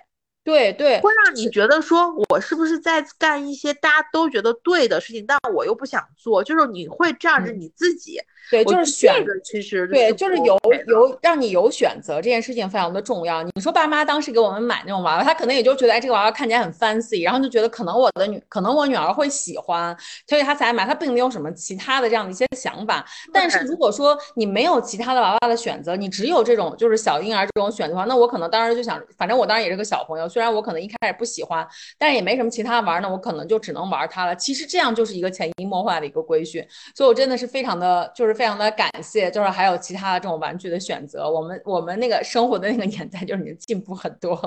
[0.48, 8.18] 对对，会让你觉得说我是不是在干一些大家都觉得对的事情，但我又不想做，就是你会仗着你自己。
[8.50, 13.43] 对，就是选择，其实对，就是有有让你有选择这件事情非常的重要。
[13.43, 19.93] 你说爸妈当时给我们买那种娃娃，他可能也就觉得哎，这个娃娃看起来很 fancy，然后就觉得可能我的女，可能我女儿会喜欢，
[20.30, 23.06] 所以他才买，他并没有什么其他的这样的一些想法。
[23.34, 31.68] 但是如果说你没有其他的娃娃的选择，你只有这种就是小婴儿这种选择的话，那我可能当时就想，反正我当时也是个小朋友，虽然我可能一开始不喜欢，
[31.98, 34.36] 但是也没什么其他玩，的我可能就只能玩它了。
[34.36, 36.64] 其实这样就是一个潜移默化的一个规训，
[36.96, 41.28] 所以我真的是非常的，就是非常的感谢，就是还有其他的这种玩具的选择。
[41.28, 44.40] 我们我们那个生活的那个年代，就是你进步很多。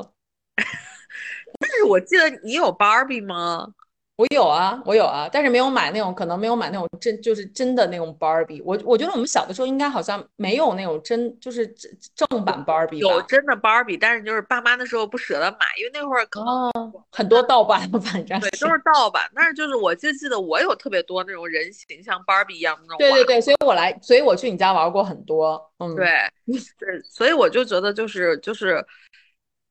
[1.59, 3.67] 但是我记得你有 Barbie 吗？
[4.21, 8.61] 我有啊，我有啊，但是没有买那种，可能没有买那种真就是真的那种 Barbie。
[8.63, 11.67] 我我觉得我们小的时候应该好像没有那种真就是
[12.15, 12.99] 正版 Barbie。
[12.99, 16.71] 有真的 Barbie，但是就是爸妈那时候不舍得买，因为那会儿可能
[17.11, 19.23] 很多盗版的，反正对都是盗版。
[19.35, 22.99] 但是就是我就记得我有特别多那种人形像 Barbie 一样的那种。
[22.99, 25.59] 对对对，所以我来，所以我去你家玩过很多。
[25.79, 26.07] 嗯，对
[26.79, 28.85] 对，所以我就觉得就是就是。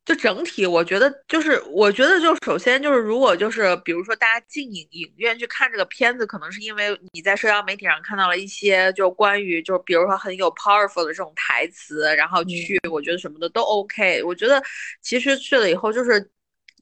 [0.09, 14.23] 就整体，我觉得就是，我觉得就首先就是，如果就是比如说大家进影影院去看这个片子，可能是因为你在社交媒体上看到了一些就关于就比如说很有 powerful 的这种台词，然后去我觉得什么的都 OK。
[14.23, 14.59] 我觉得
[15.03, 16.31] 其实去了以后就是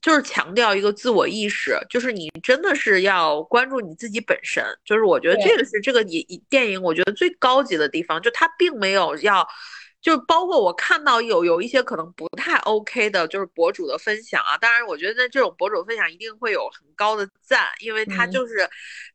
[0.00, 4.64] 就是强调一个自我意识，就是你真的是要关注你自己本身。
[4.86, 9.46] 就是我觉得这个是这个影电影我觉得最高级的地方，就它并没有要。
[10.08, 14.56] 就包括我看到有有一些可能不太 OK 的，就是博主的分享啊。
[14.56, 18.66] 当然，我觉得这种博主分享一定会有很高的赞，因为他就是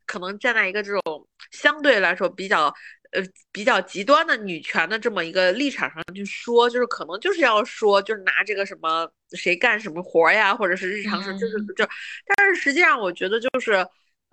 [0.05, 2.71] 可能站在一个这种相对来说比较
[3.11, 11.83] 呃比较极端的女权的这么一个立场上去说，就是可能就是要说，就是拿这个什么谁干什么活呀，或者是日常生就是就，
[12.27, 13.83] 但是实际上我觉得就是。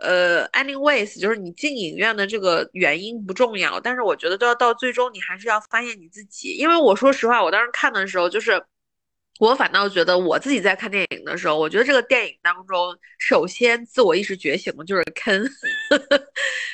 [0.01, 6.55] 呃，anyways，就是你进影院的这个原因不重要，但是我觉得都要到最终，你还是要发现你自己。
[6.55, 8.63] 因为我说实话，我当时看的时候，就是
[9.41, 15.43] 我反倒觉得我自己在看电影的时候，我觉得这个电影当中，首先自我意识觉醒的就是 Ken。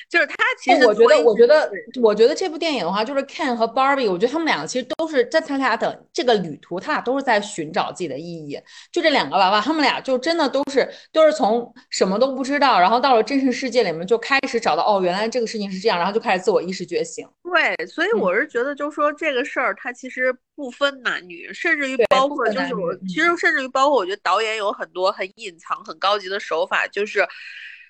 [0.09, 8.59] 就是他，其实我觉得，我觉得，我觉得这部电影的话，就是 Ken 和 Barbie，我觉得他们两个其实都是在他俩的这个旅途，他俩都是在寻找自己的意义。
[8.93, 17.27] 就这两个娃娃，他们俩就真的都是都是从什么都不知道，然后到了真实世界里面就开始找到哦，原来这个事情是这样，然后就开始自我意识觉醒。
[17.43, 27.25] 对，所以我是觉得，就说这个事儿，它其实不分男女，甚至于包括就是我，其实甚至于包括我觉得导演有很多很隐藏、很高级的手法，就是。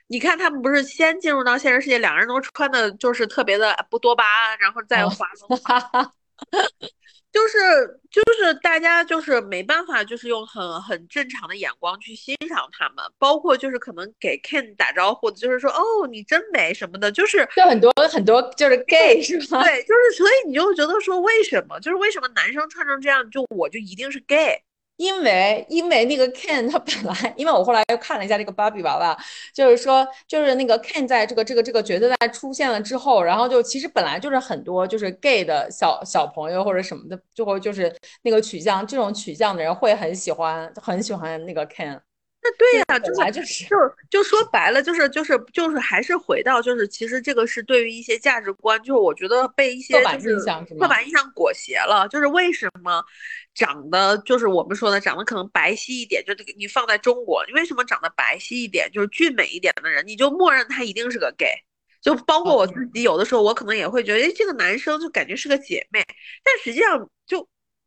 [0.09, 6.13] 你看他们不是先进入到现实世界，两个人都穿的就是特别的不多巴胺，然后再化妆，
[7.33, 7.59] 就是
[8.11, 19.63] 就是大家就是没办法，就是用很很正常的眼光去欣赏他们，包括就是可能给 Ken 打招呼，就是说哦你真美什么的，就是就很多很多就是 gay 是吗？
[19.63, 21.79] 对，就是所以你就觉得说为什么？
[21.81, 24.63] 就是为什么男生穿成这样，就我就一定是 gay？
[24.97, 29.17] 因为因为那个 Ken 他本来，因为我后来又看了一下这个芭比娃娃，
[29.53, 42.01] 就是说就是那个 Ken 在这个这个这个角色在出现了之后，然后就其实本来就是很多就是 gay 的小小朋友或者什么的，最后就是那个取向这种取向的人会很喜欢很喜欢那个 Ken。
[42.47, 43.77] 那对呀，就是就是就
[44.11, 53.03] 就说白了就是就是就是还是回到就是其实这个是对于一些价值观，就是我觉得被一些刻板印象刻板印象裹挟了，就是为什么？
[53.55, 61.49] 长得就是我们说的，长得可能白皙一点，就这个你放在中国，你为什么长得白皙一点，就是俊美一点的人，你就默认他一定是个 gay？
[62.03, 66.05] 就包括我自己，有的时候我可能也会觉得，哎，这个男生就感觉是个姐妹，
[66.45, 67.11] 但实际上就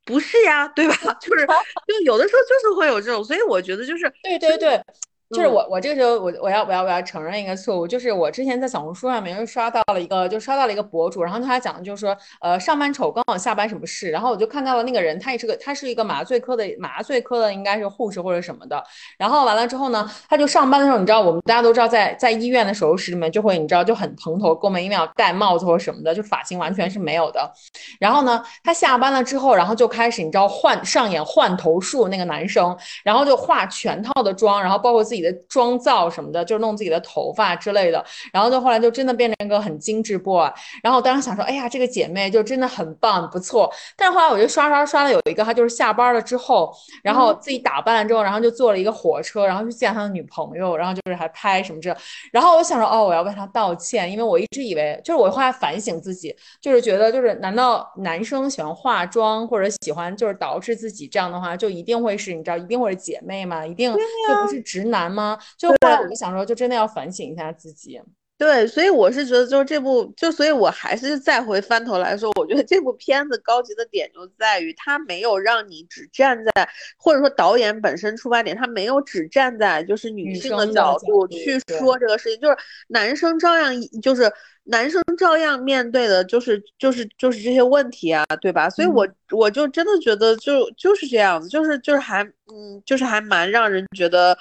[0.09, 0.95] 不是呀，对吧？
[1.21, 1.45] 就是
[1.87, 4.83] 就有的时候就是会有这种，所以我觉得就是对对对。
[5.29, 18.83] 就是我，我这个时候，我我要我要我要承认一个错误，就是我之前在小红书上面又刷到了一个，就刷到了一个博主，然后他讲的就是说，呃，上班丑刚好下班什么事，然后我就看到了那个人，他也是个，他是一个麻醉科的麻醉科的，应该是护士或者什么的，
[19.17, 27.51] 然后完了之后呢，他就上班的时候，你知道，我们大家都知道，在在医院的手术室里面就会，你知道，就很蓬头垢面，因为要戴帽子或什么的，就发型完全是没有的。
[27.99, 36.09] 然后呢，他下班了之后，然后就开始，你知道，换上演换头术那个男生，然后就化全套的妆，然后包括自己的妆造。
[36.09, 38.03] 什么的，就是弄自己的头发之类的，
[38.33, 40.49] 然后就后来就真的变成一个很精致 boy。
[40.81, 43.71] 然后我当时想说，哎呀，这个姐妹就真的很棒，不错。
[43.95, 51.95] 但是后来我就刷刷刷的有一个，她就是下班了之后，然后自己打扮了之后，然后就坐了一个火车，然后去见他的女朋友，然后就是还拍什么这。
[52.31, 63.65] 然后我想说，哦，我要为他道歉，因为我一直以为，就是我后来反省自己，就是觉得，就是难道男生喜欢化妆或者喜欢就是捯饬自己这样的话，就一定会是你知道，一定会是姐妹吗？
[63.65, 65.37] 一定就不是直男吗？
[65.57, 68.01] 就后来我就想说，就真的要反省一下自己。
[68.37, 82.57] 对，所以我是觉得，就是这部，就所以我还是再回翻头来说，我觉得这部片子高级的点就在于，它没有让你只站在，或者说导演本身出发点，他没有只站在就是女性的角度去说这个事情，就是
[82.87, 84.31] 男生照样，就是
[84.63, 88.69] 男生照样面对的，就是就是就是这些问题啊，对吧？
[88.69, 94.37] 所以我我就真的觉得，就就是这样子，就是就是还嗯，就是还蛮让人觉得，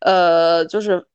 [0.00, 1.06] 呃，就是。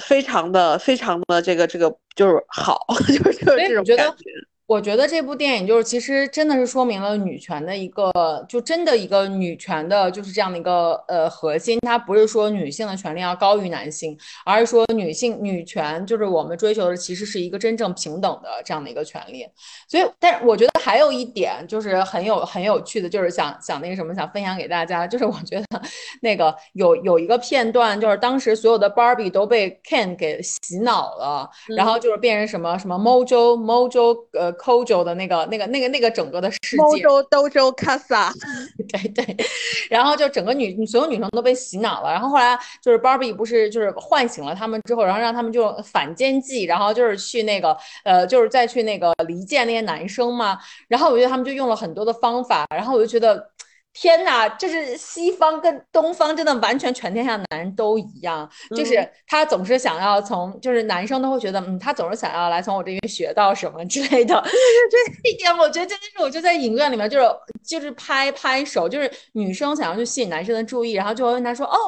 [0.00, 4.22] 非常的非常的这个这个就是好， 就是这种感觉。
[4.66, 8.10] 我觉得这部电影就是其实真的是说明了女权的一个，
[8.48, 11.78] 就真的一个女权的，就是这样的一个呃核心。
[11.82, 19.46] 它不是说女性的权利要高于男性，而是说女性女权就是我们追求的其实是一个真正平等的这样的一个权利。
[19.88, 25.80] 所以，但是我觉得还有一点就是很有很有趣的，就是想想那个什么，想分享给大家，就是我觉得
[26.22, 34.55] 那个有有一个片段，就是当时所有的 Barbie 都被 Ken 给洗脑了，然后就是变成什么什么 Mojo Mojo 呃。
[34.56, 38.32] Kojo 的那个、那个、那个、那个整个的世界，Mojo Dojo Casa，
[38.92, 39.36] 对对，
[39.88, 53.50] 然后就整个女所有女生都被洗脑了，然后后来就是 Barbie 不是就是唤醒了他们之后，然后让他们就反间计，然后就是去那个呃，就是再去那个离间那些男生嘛，然后我觉得他们就用了很多的方法，然后我就觉得。
[53.98, 64.44] 天呐，就是西方跟东方真的完全全天下男人都一样，就是他总是想要从，就是男生都会觉得，嗯，他总是想要来从我这边学到什么之类的。
[64.90, 67.26] 这一点我觉得真的是，我就在影院里面就是
[67.66, 71.78] 就是拍拍手，就是女生想要去吸引男生的注意，然后就会问他说，哦，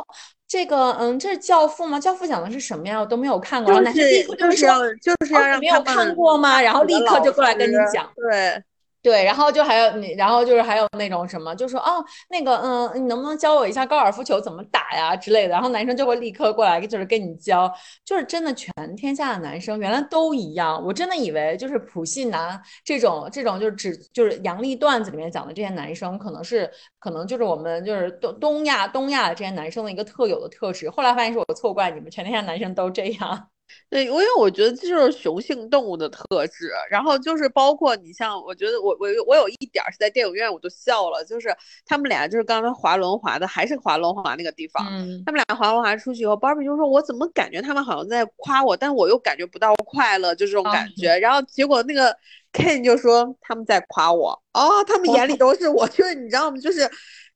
[0.48, 2.00] 这个，嗯，这是教父吗？
[2.00, 2.98] 教父讲的是什么呀？
[2.98, 3.70] 我都没有看过。
[3.70, 4.02] 然后男生
[4.38, 6.62] 就是说，就是要让没有看过吗？
[6.62, 8.64] 然后立刻就过来跟你讲，对。
[9.08, 15.54] 对，然后就还有你，然后就是还有那种什么，就说哦，那个，嗯，你能不能教我一下高尔夫球怎么打呀之类的？
[15.54, 17.72] 然后男生就会立刻过来，就是跟你教，
[18.04, 20.84] 就是真的全天下的男生原来都一样。
[20.84, 30.90] 我真的以为就是普信男这种这种就是只就是杨笠段子里面讲的这些男生，可能是可能就是我们就是东东亚东亚的这些男生的一个特有的特质。
[30.90, 33.48] 后来发现是我错怪你们，全天下男生都这样。
[33.90, 41.54] 对，因为我觉得这就是雄性动物的特质，然后就是包括你像，我觉得我我我有一点是在电影院我就笑了，就是
[41.86, 44.84] 他们俩就是刚才滑轮滑的，还是滑轮滑那个地方，
[45.24, 52.14] 他们俩滑轮滑出去以后，Barbie 就说，我怎么感觉他们好像在夸我，但我又感觉不到快乐，就这种感觉，然后结果那个
[52.52, 56.58] Ken 就说他们在夸我，哦，他们眼里都是我， 就是你知道吗？
[56.58, 56.88] 就是。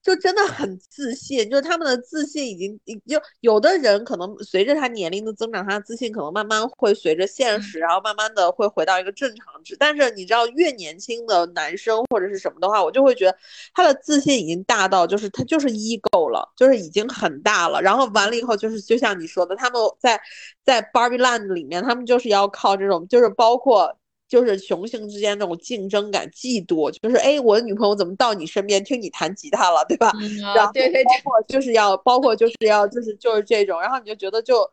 [0.03, 9.77] 就真的很自信，就是他们的自信已经，就有的人可能随着他年龄的增长，他的自信可能慢慢会随着现实，然后慢慢的会回到一个正常值。
[9.79, 13.37] 但是你知道，越年轻的男生或者是什么的话，我就会觉得
[13.75, 17.81] 他的自信已经大到，就是他就是 ego 了，就是已经很大了。
[17.81, 20.21] 然后完了以后，就是就像你说的，他们在
[20.65, 23.97] 在 Barbie Land 里面，他们就是要靠这种，就是包括。
[24.33, 30.11] 就是雄性之间那种竞争感、嫉妒，就是哎，我的女朋友怎么到你身边听你弹吉他了，对吧？
[30.55, 34.67] 然后包括就是要，包括就是要，就是就是这种，然后你就觉得就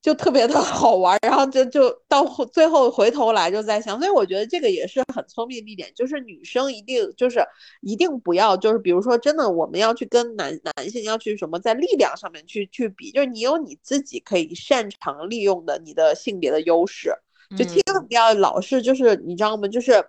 [0.00, 7.44] 就特别的好玩，然后就就到最后回头来就在想，所以我觉得这个也是很聪明的一点，就是女生一定就是
[7.82, 17.12] 一定不要，就是比如说真的我们要去跟男男性要去什么在力量上面去去比，就是你有你自己可以擅长利用的你的性别的优势。
[17.56, 19.68] 就千万不要老是就是你知道吗？
[19.68, 20.04] 就是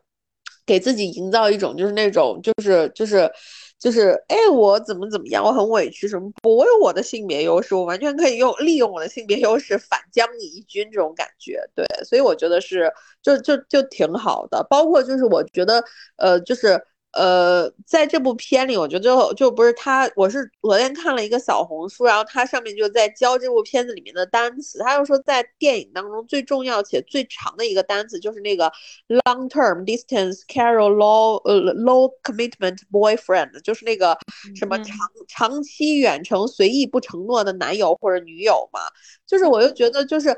[0.66, 3.32] 给自己营造一种就是那种就是就是
[3.78, 12.92] 就是哎我怎么怎么样我很委屈什么我有我的性别优势我完全可以用利用我的性别优势反将你一军这种感觉对，所以我觉得是
[13.22, 14.66] 就就就挺好的。
[14.70, 15.84] 包括就是我觉得
[16.18, 16.82] 呃就是。
[17.14, 28.72] 呃，在这部片里，我觉得就就不是他，我是昨天看了一个小红书，然后他上面就在教这部片子里面的单词，他就说在电影当中最重要且最长的一个单词就是那个
[29.08, 34.18] long term distance carol low 呃 low commitment boyfriend，就是那个
[34.56, 34.98] 什么长
[35.28, 38.80] 长期远程随意不承诺的男友或者女友嘛，
[39.28, 40.36] 就是我就觉得就是。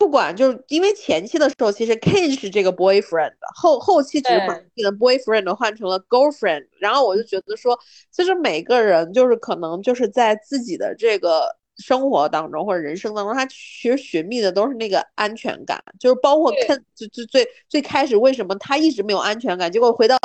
[0.00, 7.78] 不管就是因为前期的时候，其实 Ken 是这个 boyfriend，后后期只是把这个 boyfriend 换成了 girlfriend，然后我就觉得说，
[8.10, 20.16] 其实每个人就是可能就是在自己的这个生活当中或者人生当中，他其实寻觅的都是那个安全感，就是包括 Ken 最最最最开始为什么他一直没有安全感，结果回到。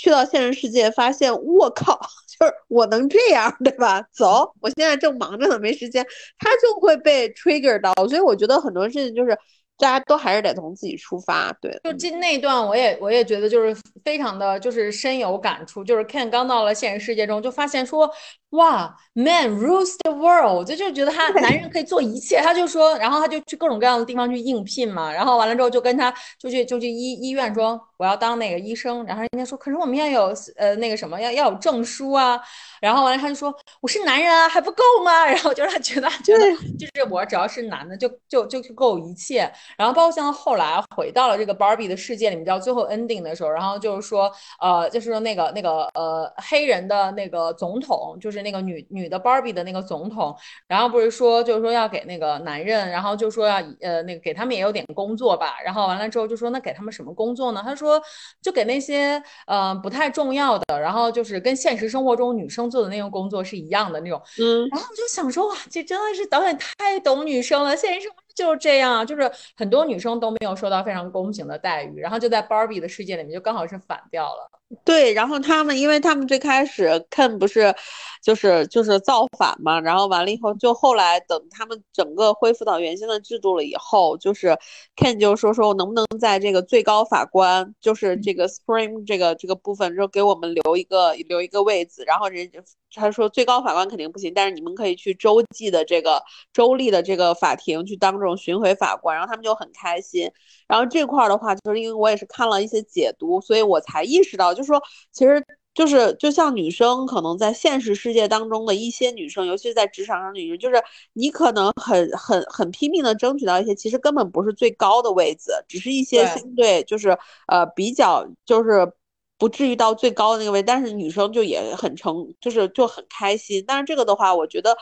[0.00, 4.02] 去到现实世界，发现我靠， 就是我能这样，对吧？
[4.12, 6.04] 走，我现在正忙着呢，没时间，
[6.38, 7.92] 他就会被 trigger 到。
[8.08, 9.36] 所以我觉得很多事情就是
[9.76, 11.52] 大家都还是得从自己出发。
[11.60, 15.84] 对，就进那段，我也我也觉得就是非常的就是深有感触。
[15.84, 18.10] 就是 Ken 刚到了现实世界中，就发现说
[18.50, 32.40] 哇，man rules the world，就就觉得他男人可以做一切，他就说，然后他就去各种各样的地方去应聘嘛，然后完了之后就跟他就去就去医医院说我要当那个医生，然后人家说可是我们要有呃那个什么要要有证书啊，
[32.80, 35.24] 然后完了他就说我是男人啊还不够吗？
[35.30, 36.44] 然后就让他觉得觉得
[36.76, 39.48] 就是我只要是男的就就就够一切，
[39.78, 44.28] 然后包括像后来回到了这个 Barbie 的世界里面，到最后 ending 的时候，然后就是说
[44.60, 48.39] 呃就是说那个那个呃黑人的那个总统就是。
[48.42, 50.36] 那个女女的 Barbie 的那个总统，
[50.66, 57.62] 然后不是说就是说要给那个男人，然后就说要呃那个给他们也有点工作吧，然后完了之后就说那给他们什么工作呢？
[57.64, 58.00] 他说
[58.40, 64.20] 就给那些呃不太重要的，然后就是跟现实生活中女生做的那种工作是一样的那种。
[64.38, 74.50] 嗯，然后我就想说哇，这真的是导演太懂女生了，现实生活就是这样，就是很多女生都没有受到非常公平的待遇，然后就在 Barbie 的世界里面就刚好是反掉了。
[74.84, 77.74] 对，然后他们，因为他们最开始 Ken 不是，
[78.20, 84.56] 就是就是造反嘛，然后完了以后，就后来等他们整个恢复到原先的制度了以后，就是
[84.96, 92.50] Ken 就说说能不能在这个最高法官，就是这个 Supreme 这个这个部分，就给我们留一个留一个位子，然后人
[92.92, 96.20] 他说最高法官肯定不行，但是你们可以去州际的这个
[96.52, 100.30] 州立的这个法庭去当这种巡回法官，然后他们就很开心。
[100.66, 105.44] 然后这块儿的话，就是因为我也是看了一些解读，所以我才意识到，就是说，其实
[105.74, 117.16] 就是就像女生可能在现实世界当中的一些女生，尤其是在职场上女生，就是你可能很很很拼命的争取到一些，其实根本不是最高的位子，只是一些相对就是
[117.46, 118.92] 呃比较就是
[119.38, 123.64] 不至于到最高的那个位，但是女生就也很成，就是就很开心。
[123.66, 124.76] 但是这个的话，我觉得。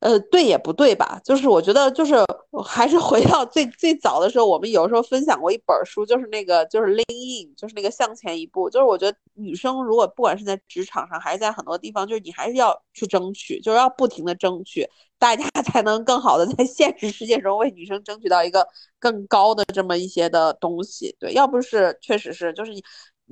[0.00, 1.18] 呃，对也不对吧？
[1.24, 2.14] 就是我觉得，就是
[2.62, 8.68] 还是回到最最早的时候，我们有时候分享过一本书，就是那个就是 lean in，就是那个向前一步。
[8.68, 18.66] 就是我觉得女生如果不管是在职场上，还是在很多地方，就是你还是要去争取，就是要不停的争取，大家 才能更好的在现实世界中为女生争取到一个
[18.98, 21.14] 更高的这么一些的东西。
[21.18, 22.82] 对，要不是确实是就是你。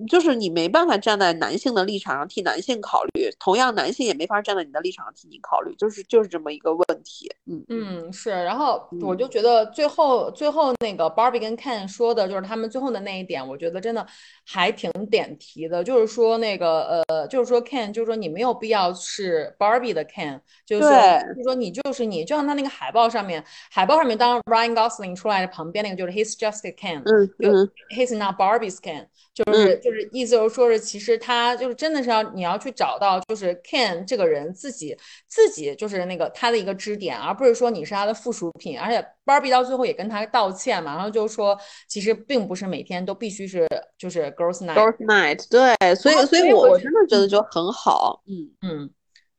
[0.08, 7.30] 就是你没办法站在男性的立场上替男性考虑，同样男性也没法站在你的立场上替你考虑，就是就是这么一个问题。
[7.46, 14.06] 嗯嗯是，然后我就觉得最后最后那个 Barbie 跟 Ken 说的就是他们最后的那一点，我觉得真的
[14.46, 29.81] 还挺点题的，就是说那个呃，就是说 Ken，就是说你没有必要是 Barbie 的 Ken，就是说就是说你就是你，就像他那个海报上面，海报上面当 Ryan Gosling 出来的旁边那个就是 He's just a Ken，嗯嗯，He's not Barbie's Ken，就是。
[29.82, 38.78] 就是意思就是说是，其实他就是真的是要你要去找到，就是 Ken 这个人自己自己就是那个他的一个支点，而不是说你是他的附属品。
[38.78, 41.58] 而且 Barbie 到最后也跟他道歉嘛，然后就说
[41.88, 43.66] 其实并不是每天都必须是
[43.98, 44.74] 就是 Girls Night。
[44.74, 48.90] Girls Night，对，所以所以我我真的觉得就很好，嗯嗯。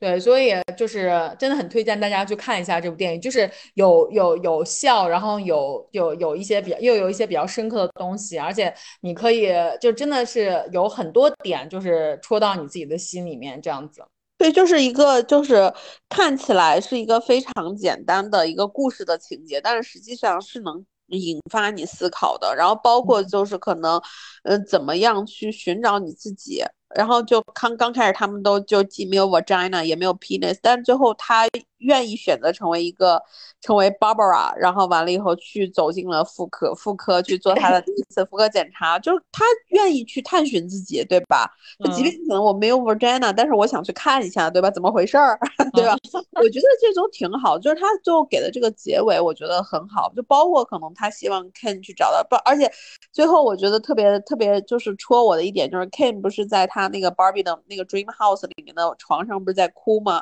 [0.04, 9.48] 对，所以就是真的很推荐大家去看一下这部电影，就是有有有笑，然后有有有一些比较又有一些比较深刻的东西，而且你可以
[9.80, 14.04] 就真的是有很多点，就是戳到你自己的心里面这样子。
[14.38, 15.74] 对，就是一个就是
[16.10, 22.54] 看起来是一个非常简单的一个故事的情节，但是实际上是能引发你思考的。
[22.54, 24.02] 然后包括就是可能，
[24.44, 26.62] 嗯，怎么样去寻找你自己。
[26.96, 31.48] 然后就刚刚开始，他们都就既没有 vagina 也没有 penis，但最后他
[31.80, 33.22] 愿意选择成为一个
[33.60, 41.50] 成为 Barbara，然后完了以后去走进了妇科妇科去做他的第一次妇科检查，就是他愿意去探寻自己，对吧？
[41.84, 44.72] 就即便可能我没有 vagina，但是我想去看一下，对吧？
[44.72, 45.38] 怎么回事儿，
[45.74, 45.98] 对吧？
[46.36, 52.72] 我觉得这都挺好，就是他最后给的这个结尾，我觉得很好，就包括可能他希望 Ken 去找到不，而且
[53.12, 56.83] 最后我觉得特别特别就是戳我的一点就是 Ken 不是在他。
[56.84, 60.22] 他那个 Barbie 的那个 Dream House 里面的床上不是在哭吗？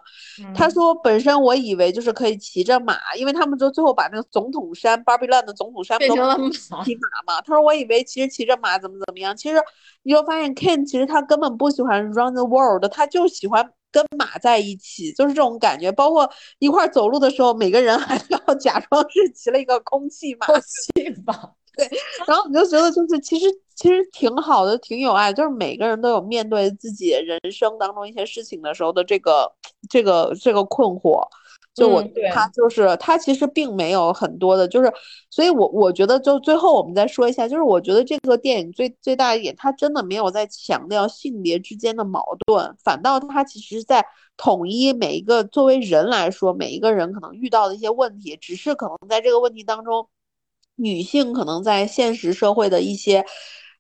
[0.56, 6.36] 他说本身我以为就是可以骑着马，因为他们就最后把那个总统山 Barbie Land 的总统山变成了
[6.84, 7.42] 骑马嘛。
[7.42, 9.58] 他说我以为其实骑着马怎么怎么样，其实
[10.04, 15.92] 你就发现 Ken 其实他根本不喜欢 Run the World，他就喜欢跟马在一起，就是这种感觉。
[15.92, 21.52] 包括一块走路的时候，每个人还要假装是骑了一个空气马，空气马。
[21.78, 21.90] 对，
[22.28, 23.46] 然后你就觉得就是其实
[23.76, 29.52] 其实挺好的，挺有爱，就是每个人都有面对自己人生当中一些事情的时候的这个
[29.90, 31.22] 这个这个困惑。
[31.74, 32.04] 就我
[32.34, 34.92] 他就是他其实并没有很多的，就是
[35.30, 44.06] 所以，我我觉得就最后我们再说一下，就是我觉得这个电影最最大一点，他真的没有在强调性别之间的矛盾，反倒他其实在
[44.36, 50.10] 统一每一个作为人来说，每一个人可能遇到的一些问题，只是可能在这个问题当中。
[50.82, 53.26] 女性可能在现实社会的一些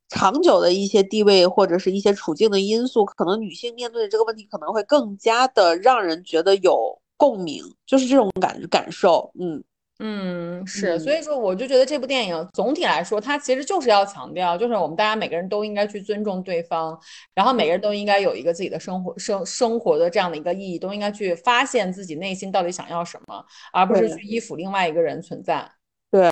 [0.09, 9.63] 长久的一些地位或者是一些处境的因素，可能女性面对这个问题可能会更加的让人觉得有共鸣，就是这种感感受，嗯。
[10.03, 16.99] 嗯，是，所以说我就觉得这部电影总体来说，它其实就是要强调，就是我们大家每个人都应该去尊重对方，
[17.35, 25.69] 然后每个人都应该有一个自己的生活生生活的这样的一个意义，都应该去发现自己内心到底想要什么，而不是去依附另外一个人存在。
[26.11, 26.29] 对，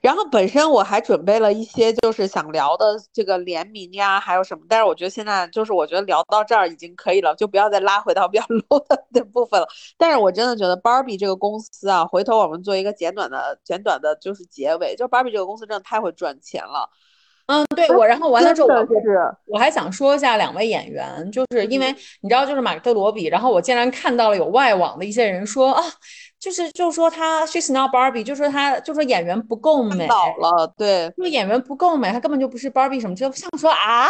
[0.00, 9.66] 然后本身我还准备了一些就是想聊的这个联名呀，还有什么，但是我觉得现在就是我觉得聊到这儿已经可以了，就不要再拉回到比较 low 的 的部分了。
[9.98, 16.88] 但是我真的觉得 Barbie 这个公司啊，回头我们做一个简短的简短的，就是结尾，就 Barbie 这个公司真的太会赚钱了。
[17.46, 18.86] 嗯，对我，然后完了之后，我
[19.46, 25.82] 我还想说一下两位演员，就是因为你知道，就是马克罗比，然后我竟然看到了有外网的一些人说啊。
[26.38, 34.06] 就是就说他 she's not Barbie，就说他就说演员不够美，老了，对，说演员不够美，他根本就不是 Barbie 什么，就像说啊，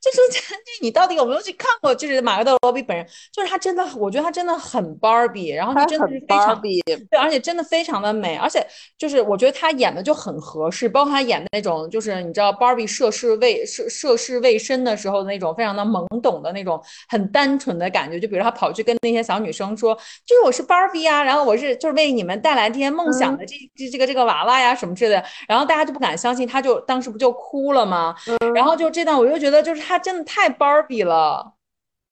[0.00, 0.40] 就说这
[0.82, 1.94] 你到底有没有去看过？
[1.94, 8.66] 就是马格罗比本人，就是他真的，我觉得他真的很 Barbie，然后他真的是非常对，而且真的非常的美，而且
[8.98, 19.94] 就是我觉得他演的就很合适，包括他演的那种，就是你知道 Barbie 涉世未涉涉世未深的时候的那种非常的懵懂的那种很单纯的感觉，就比如他跑去跟那些小女生说，
[20.26, 21.67] 就是我是 Barbie 啊，然后我是。
[21.76, 28.14] 就是为你们带来这些梦想的这这这个这个娃娃呀什么之类的，然后大家就不敢相信，他就当时不就哭了吗？
[28.54, 31.54] 然后就这段我又觉得就是他真的太 Barbie 了。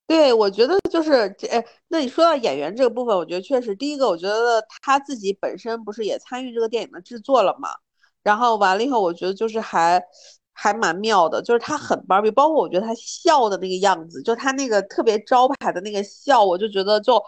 [0.07, 1.49] 对，我觉得就是这，
[1.89, 7.71] 那你说到演员这个部分，我觉得确实，第一个我觉得他自己本身不是也参与这个电影的制作了嘛？
[8.23, 10.01] 然后完了以后，我觉得就是还
[10.53, 17.23] 还蛮妙的，就是他很 Barbie，包括我觉得他笑的那个样子，就他那个特别招牌的那个笑，我就觉得就。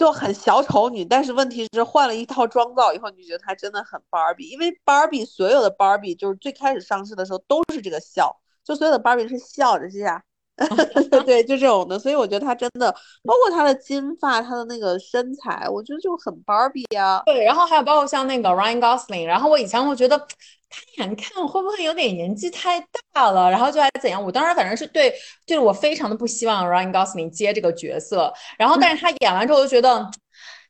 [0.00, 4.48] 就很小丑女，但是问题是换了一套装造以后，你觉得她真的很芭比。
[4.48, 8.34] 因为芭比所有的芭比就是最开始上市的时候都是这个笑，
[8.64, 10.22] 就所有的 Barbie 是笑着这样，
[11.26, 12.90] 对，就这种的，所以我觉得她真的，
[13.24, 17.22] 包括她的金发，她的那个身材，我觉得就很 Barbie 啊。
[17.26, 20.26] 对，然后还有包括像那个 Ryan Gosling，然后我以前会觉得。
[20.72, 22.80] 他眼看会不会有点年纪太
[23.12, 24.22] 大了，然后就还怎样？
[24.22, 25.12] 我当时反正是对，
[25.44, 28.32] 就是我非常的不希望 Ryan Gosling 接这个角色。
[28.56, 30.08] 然后，但是他演完之后，就觉得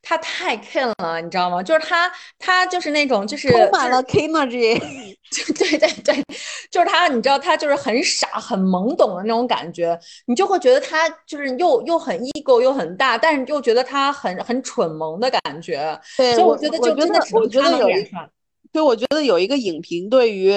[0.03, 1.62] 他太 Ken 了，你知道吗？
[1.62, 4.78] 就是他，他就是那种就是充满了 Kenergy，
[5.59, 6.24] 对对对，
[6.70, 15.98] 就是他，你知道他就是很傻、很懵懂的那种感觉，你就会觉得他就是又又很 ego 又很大，但是又觉得他很很蠢萌的感觉。
[16.16, 17.88] 对，所以我觉得就真的我觉得有
[18.70, 18.80] 一。
[18.80, 20.52] 就我觉得有一个影评对于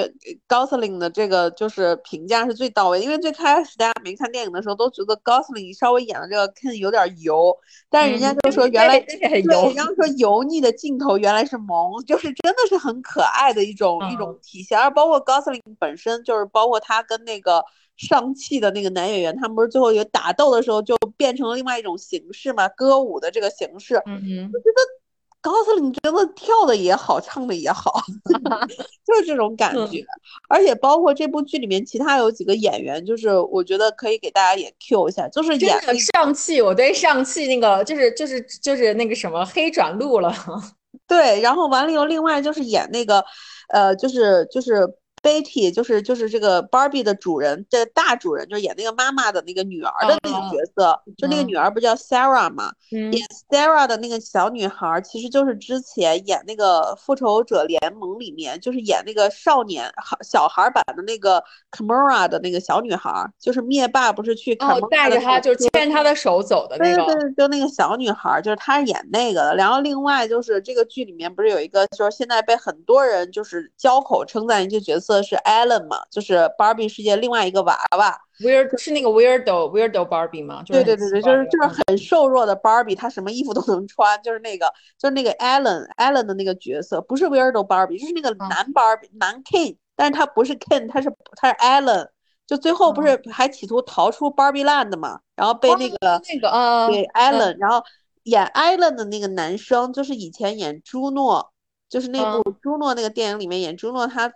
[0.47, 7.57] Gosling 的这个就是评价是最到位，因为最开始大家没看电影的时候都觉得 Gosling 稍微演的这个 Ken 有点油，
[7.89, 17.65] 但是人家就说原来对，人家说油腻的镜头原来是萌，就是真的是很可爱的一种一种体现，而包括 Gosling 本身就是包括他跟那个
[17.97, 25.02] 上汽的那个男演员，他们不是最后有打斗的时候就变成了另外一种形式嘛，歌舞的这个形式，嗯嗯，我觉得。
[25.43, 28.01] 高司令真的跳的也好，唱的也好，
[29.05, 30.03] 就是这种感觉。
[30.47, 40.33] 而且包括这部剧里面其他有几个演员，就是我觉得可以给大家也 Q 一下，就是演上汽，我对上汽那个就是就是就是那个什么黑转路了。
[41.07, 43.23] 对，然后完了以后，另外就是演那个，
[43.67, 44.87] 呃，就是就是。
[45.23, 52.73] Betty 就是就是这个 Barbie 的主人，这大主人就是演那个妈妈的那个女儿的那个角色，就那个女儿不叫 Sarah 嘛？
[52.91, 59.89] 演 Sarah 的那个小女孩，其实就是之前演那个复仇者联盟里面，就是演那个少年
[60.21, 69.55] 小孩版的那个 Kamora 的那个小女孩，就是灭霸不是去哦带着她就牵她的手走的那个，对对，就那个小女孩，就是她演那个的。
[69.55, 75.12] 然后另外就是这个剧里面不是有一个，就是现在被很多人就是交口称赞一个角色。
[75.21, 80.63] 是 Allen 嘛，就是 Barbie 世界另外一个娃娃，Weird 是那个 Weirdo Weirdo Barbie 吗？
[80.65, 84.65] 对对对对，就是就是很瘦弱的 Barbie，她什么衣服都能穿，就是那个
[84.97, 92.07] 就是那个 Allen Allen 的那个角色，不是 Weirdo Barbie，就是那个男 Barbie 男 Ken，但是他不是 Ken，他是他是 Allen，
[92.47, 97.83] 就最后不是还企图逃出 Barbie Land 嘛，然后被那个那个啊对 Allen，然后
[98.23, 101.51] 演 Allen 的那个男生就是以前演朱诺，
[101.89, 104.31] 就是那部朱诺那个电影里面演朱诺他。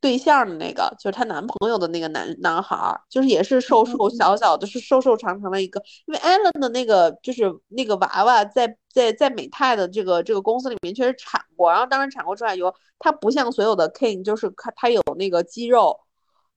[0.00, 5.80] 对象的那个就是她男朋友的那个男男孩儿，就是也是瘦瘦小小的，是瘦瘦长长的一个。
[6.06, 15.96] 因为艾伦的那个就是那个娃娃，在在在美泰的这个这个公司里面确实产过，然后当时产过出来以后，他不像所有的 King，就是他他有那个肌肉，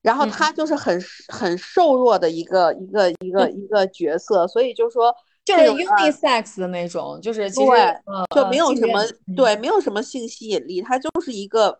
[0.02, 5.14] 然后他就是很很瘦弱的一个一个一个一个角色，所以就说
[5.44, 7.70] 就是 unisex 的那种，就是其实
[8.34, 9.00] 就没有什么
[9.36, 11.78] 对没有什么性吸引力，他就是一个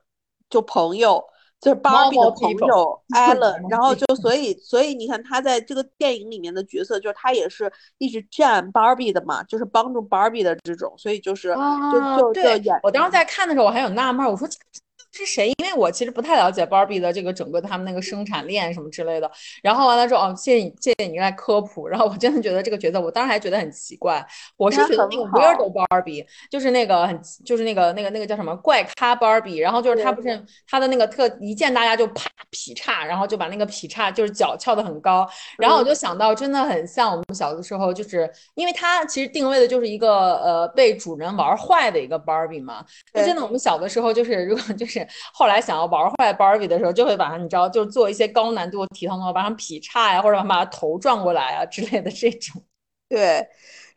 [0.51, 1.25] 就朋友。
[1.61, 14.65] 就是芭比的朋友 Alan，Normal 然后就所以所以你看他在这个电影里面的角色，就是他也是一直站 Barbie 的嘛，就是帮助 Barbie 的这种，所以就是啊，就就就对演，我当时在看的时候，我还有纳闷儿，我说这个
[15.13, 15.49] 是谁？
[15.59, 19.31] 因为我其实不太了解 Barbie 的这个整个他们那个生产链什么之类的。
[19.63, 21.89] 然后完了之后，哦，谢谢你，谢谢你来科普。
[21.89, 24.25] 然后我真的觉得这个角色，我当时还觉得很奇怪。
[24.57, 29.61] 我是觉得那个 Weirdo Barbie，就是那个很，就是那个那个那个叫什么怪咖 Barbie。
[29.61, 35.29] 然后就是他不是他的那个特一见大家就啪劈叉，然后就把那个劈叉就是脚翘得很高。
[35.59, 42.85] 然后我就想到，真的很像我们小的时候，就是因为他其实定位的就是一个呃被主人玩坏的一个 Barbie 嘛。
[43.13, 45.00] 就真的，我们小的时候就是，如果就是
[45.33, 52.63] 后来想要玩坏 Barbie 的时候，就会把它，你知道，就是做一些高难度的体操动作，把它劈叉呀，或者把它头转过来啊之类的这种。
[53.09, 53.45] 对，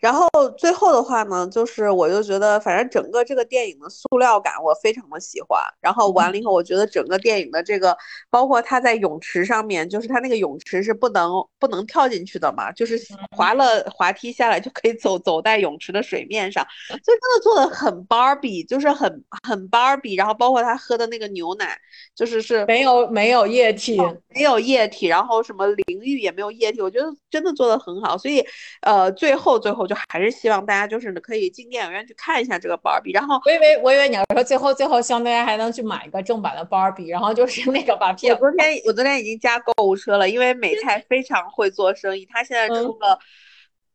[0.03, 0.27] 然后
[0.57, 5.57] 最后的话呢，就是我就觉得，反正整个这个电影的塑料感我非常的喜欢。
[5.79, 7.97] 然后完了以后，我觉得整个电影的这个，
[8.29, 12.99] 包括他在泳池上面，就是他那个泳池是不能不能跳进去的嘛，就是
[13.31, 20.17] 滑了滑梯下来就可以走走在泳池的水面上，所以真的做的很 Barbie，就是很很 Barbie。
[20.17, 21.79] 然后包括他喝的那个牛奶，
[22.13, 23.97] 就是是没有没有液体，
[24.35, 28.17] 没有液体，然后什么淋浴也没有液体，我觉得真的做的很好。
[28.17, 28.45] 所以
[28.81, 33.39] 呃，最后最后就还是希望大家就是可以进电影院去看一下这个 Barbie，然后。
[33.45, 43.19] 我以为我以为你要说最后最后希望大家还能去买一个正版的 Barbie，然后就是那个把我片昨天我昨天已经加购物车了，因为美泰非常会做生意，他现在出嗯了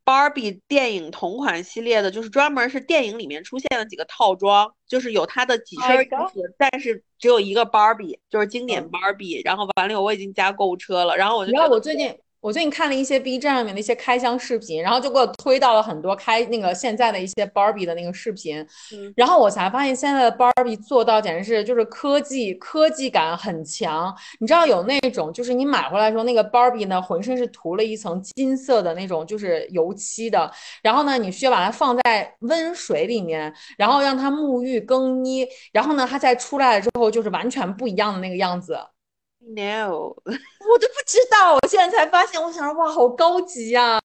[0.05, 9.42] Barbie 电影同款系列的，就是专门是电影里面出现的几个套装，就是有它的几身衣服，但是只有一个 Barbie，就是经典嗯 Barbie。
[9.44, 18.59] 然后完了以后我已经加购物车了，然后我就你知道我最近我最近看了一些 B 站上面的一些开箱视频，然后就给我推到了很多开那个现在的一些 Barbie 的那个视频，
[18.95, 24.14] 嗯然后我才发现现在的 Barbie 做到简直是就是科技科技感很强。
[24.39, 30.51] 你知道有那种就是你买回来的时候，那个 Barbie 呢浑身是涂了一层金色的那种就是油漆的，
[30.82, 38.78] 然后呢你需要把它放在温水里面，然后让它沐浴更衣，然后呢它再出来了之后就是完全不一样的那个样子。
[39.55, 40.14] No。
[40.26, 43.99] 我都不知道，我现在才发现，我想说哇，好高级呀、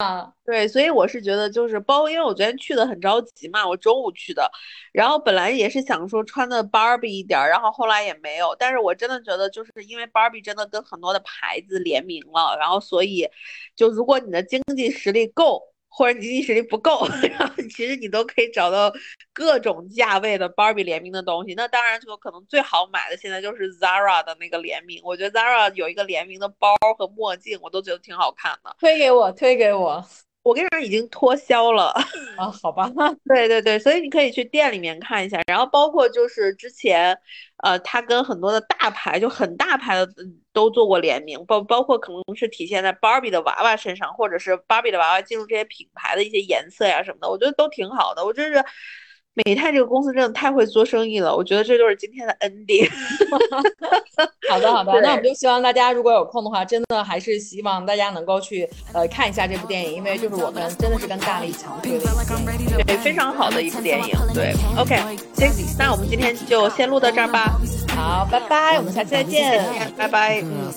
[0.45, 4.49] 对，所以我是觉得就是包，因为我昨天去的很着急嘛，我中午去的，
[4.93, 13.27] 然后本来也是想说穿的 Barbie 一点儿，然后后来也没有，但是我真的觉得就是因为 Barbie 真的跟很多的牌子联名了，然后所以
[13.75, 15.72] 就如果你的经济实力够。
[15.95, 18.91] 或者你经济实力不够， 然后其实你都可以找到
[19.31, 21.53] 各种价位的 Barbie 联名的东西。
[21.53, 24.99] 那当然，就可能最好买的现在就是 Zara 的那个联名。
[25.03, 28.75] 我觉得 Zara 有一个联名的包和墨镜，我都觉得挺好看的。
[28.79, 30.03] 推给我，推给我
[30.41, 31.93] 我跟你说，已经脱销了。
[32.37, 32.91] 啊， 好吧，
[33.25, 37.17] 对对对，所以你可以去店里面看一下，然后包括就是之前，
[37.63, 48.24] 呃，他跟很多的大牌，就很大牌的嗯都做过联名，包包括可能是体现在芭比的娃娃身上，或者是芭比的娃娃进入这些品牌的一些颜色呀什么的，我觉得都挺好的。
[48.24, 48.64] 我真是
[49.45, 52.88] 美泰这个公司真的太会做生意了，我觉得这就是今天的 ending。
[54.49, 62.13] 好的好的，那我们就希望大家如果有空的话，真的还是希望大家能够去呃看一下这部电影，因为就是我们真的是跟大力强推的一部
[62.57, 62.86] 电影。
[62.86, 64.15] 对，非常好的一部电影。
[64.34, 64.95] 对，OK，
[65.36, 67.59] 行，那我们今天就先录到这儿吧，
[67.95, 69.65] 好，拜拜，我们下期再见。
[69.97, 70.41] 拜拜。
[70.43, 70.71] 嗯。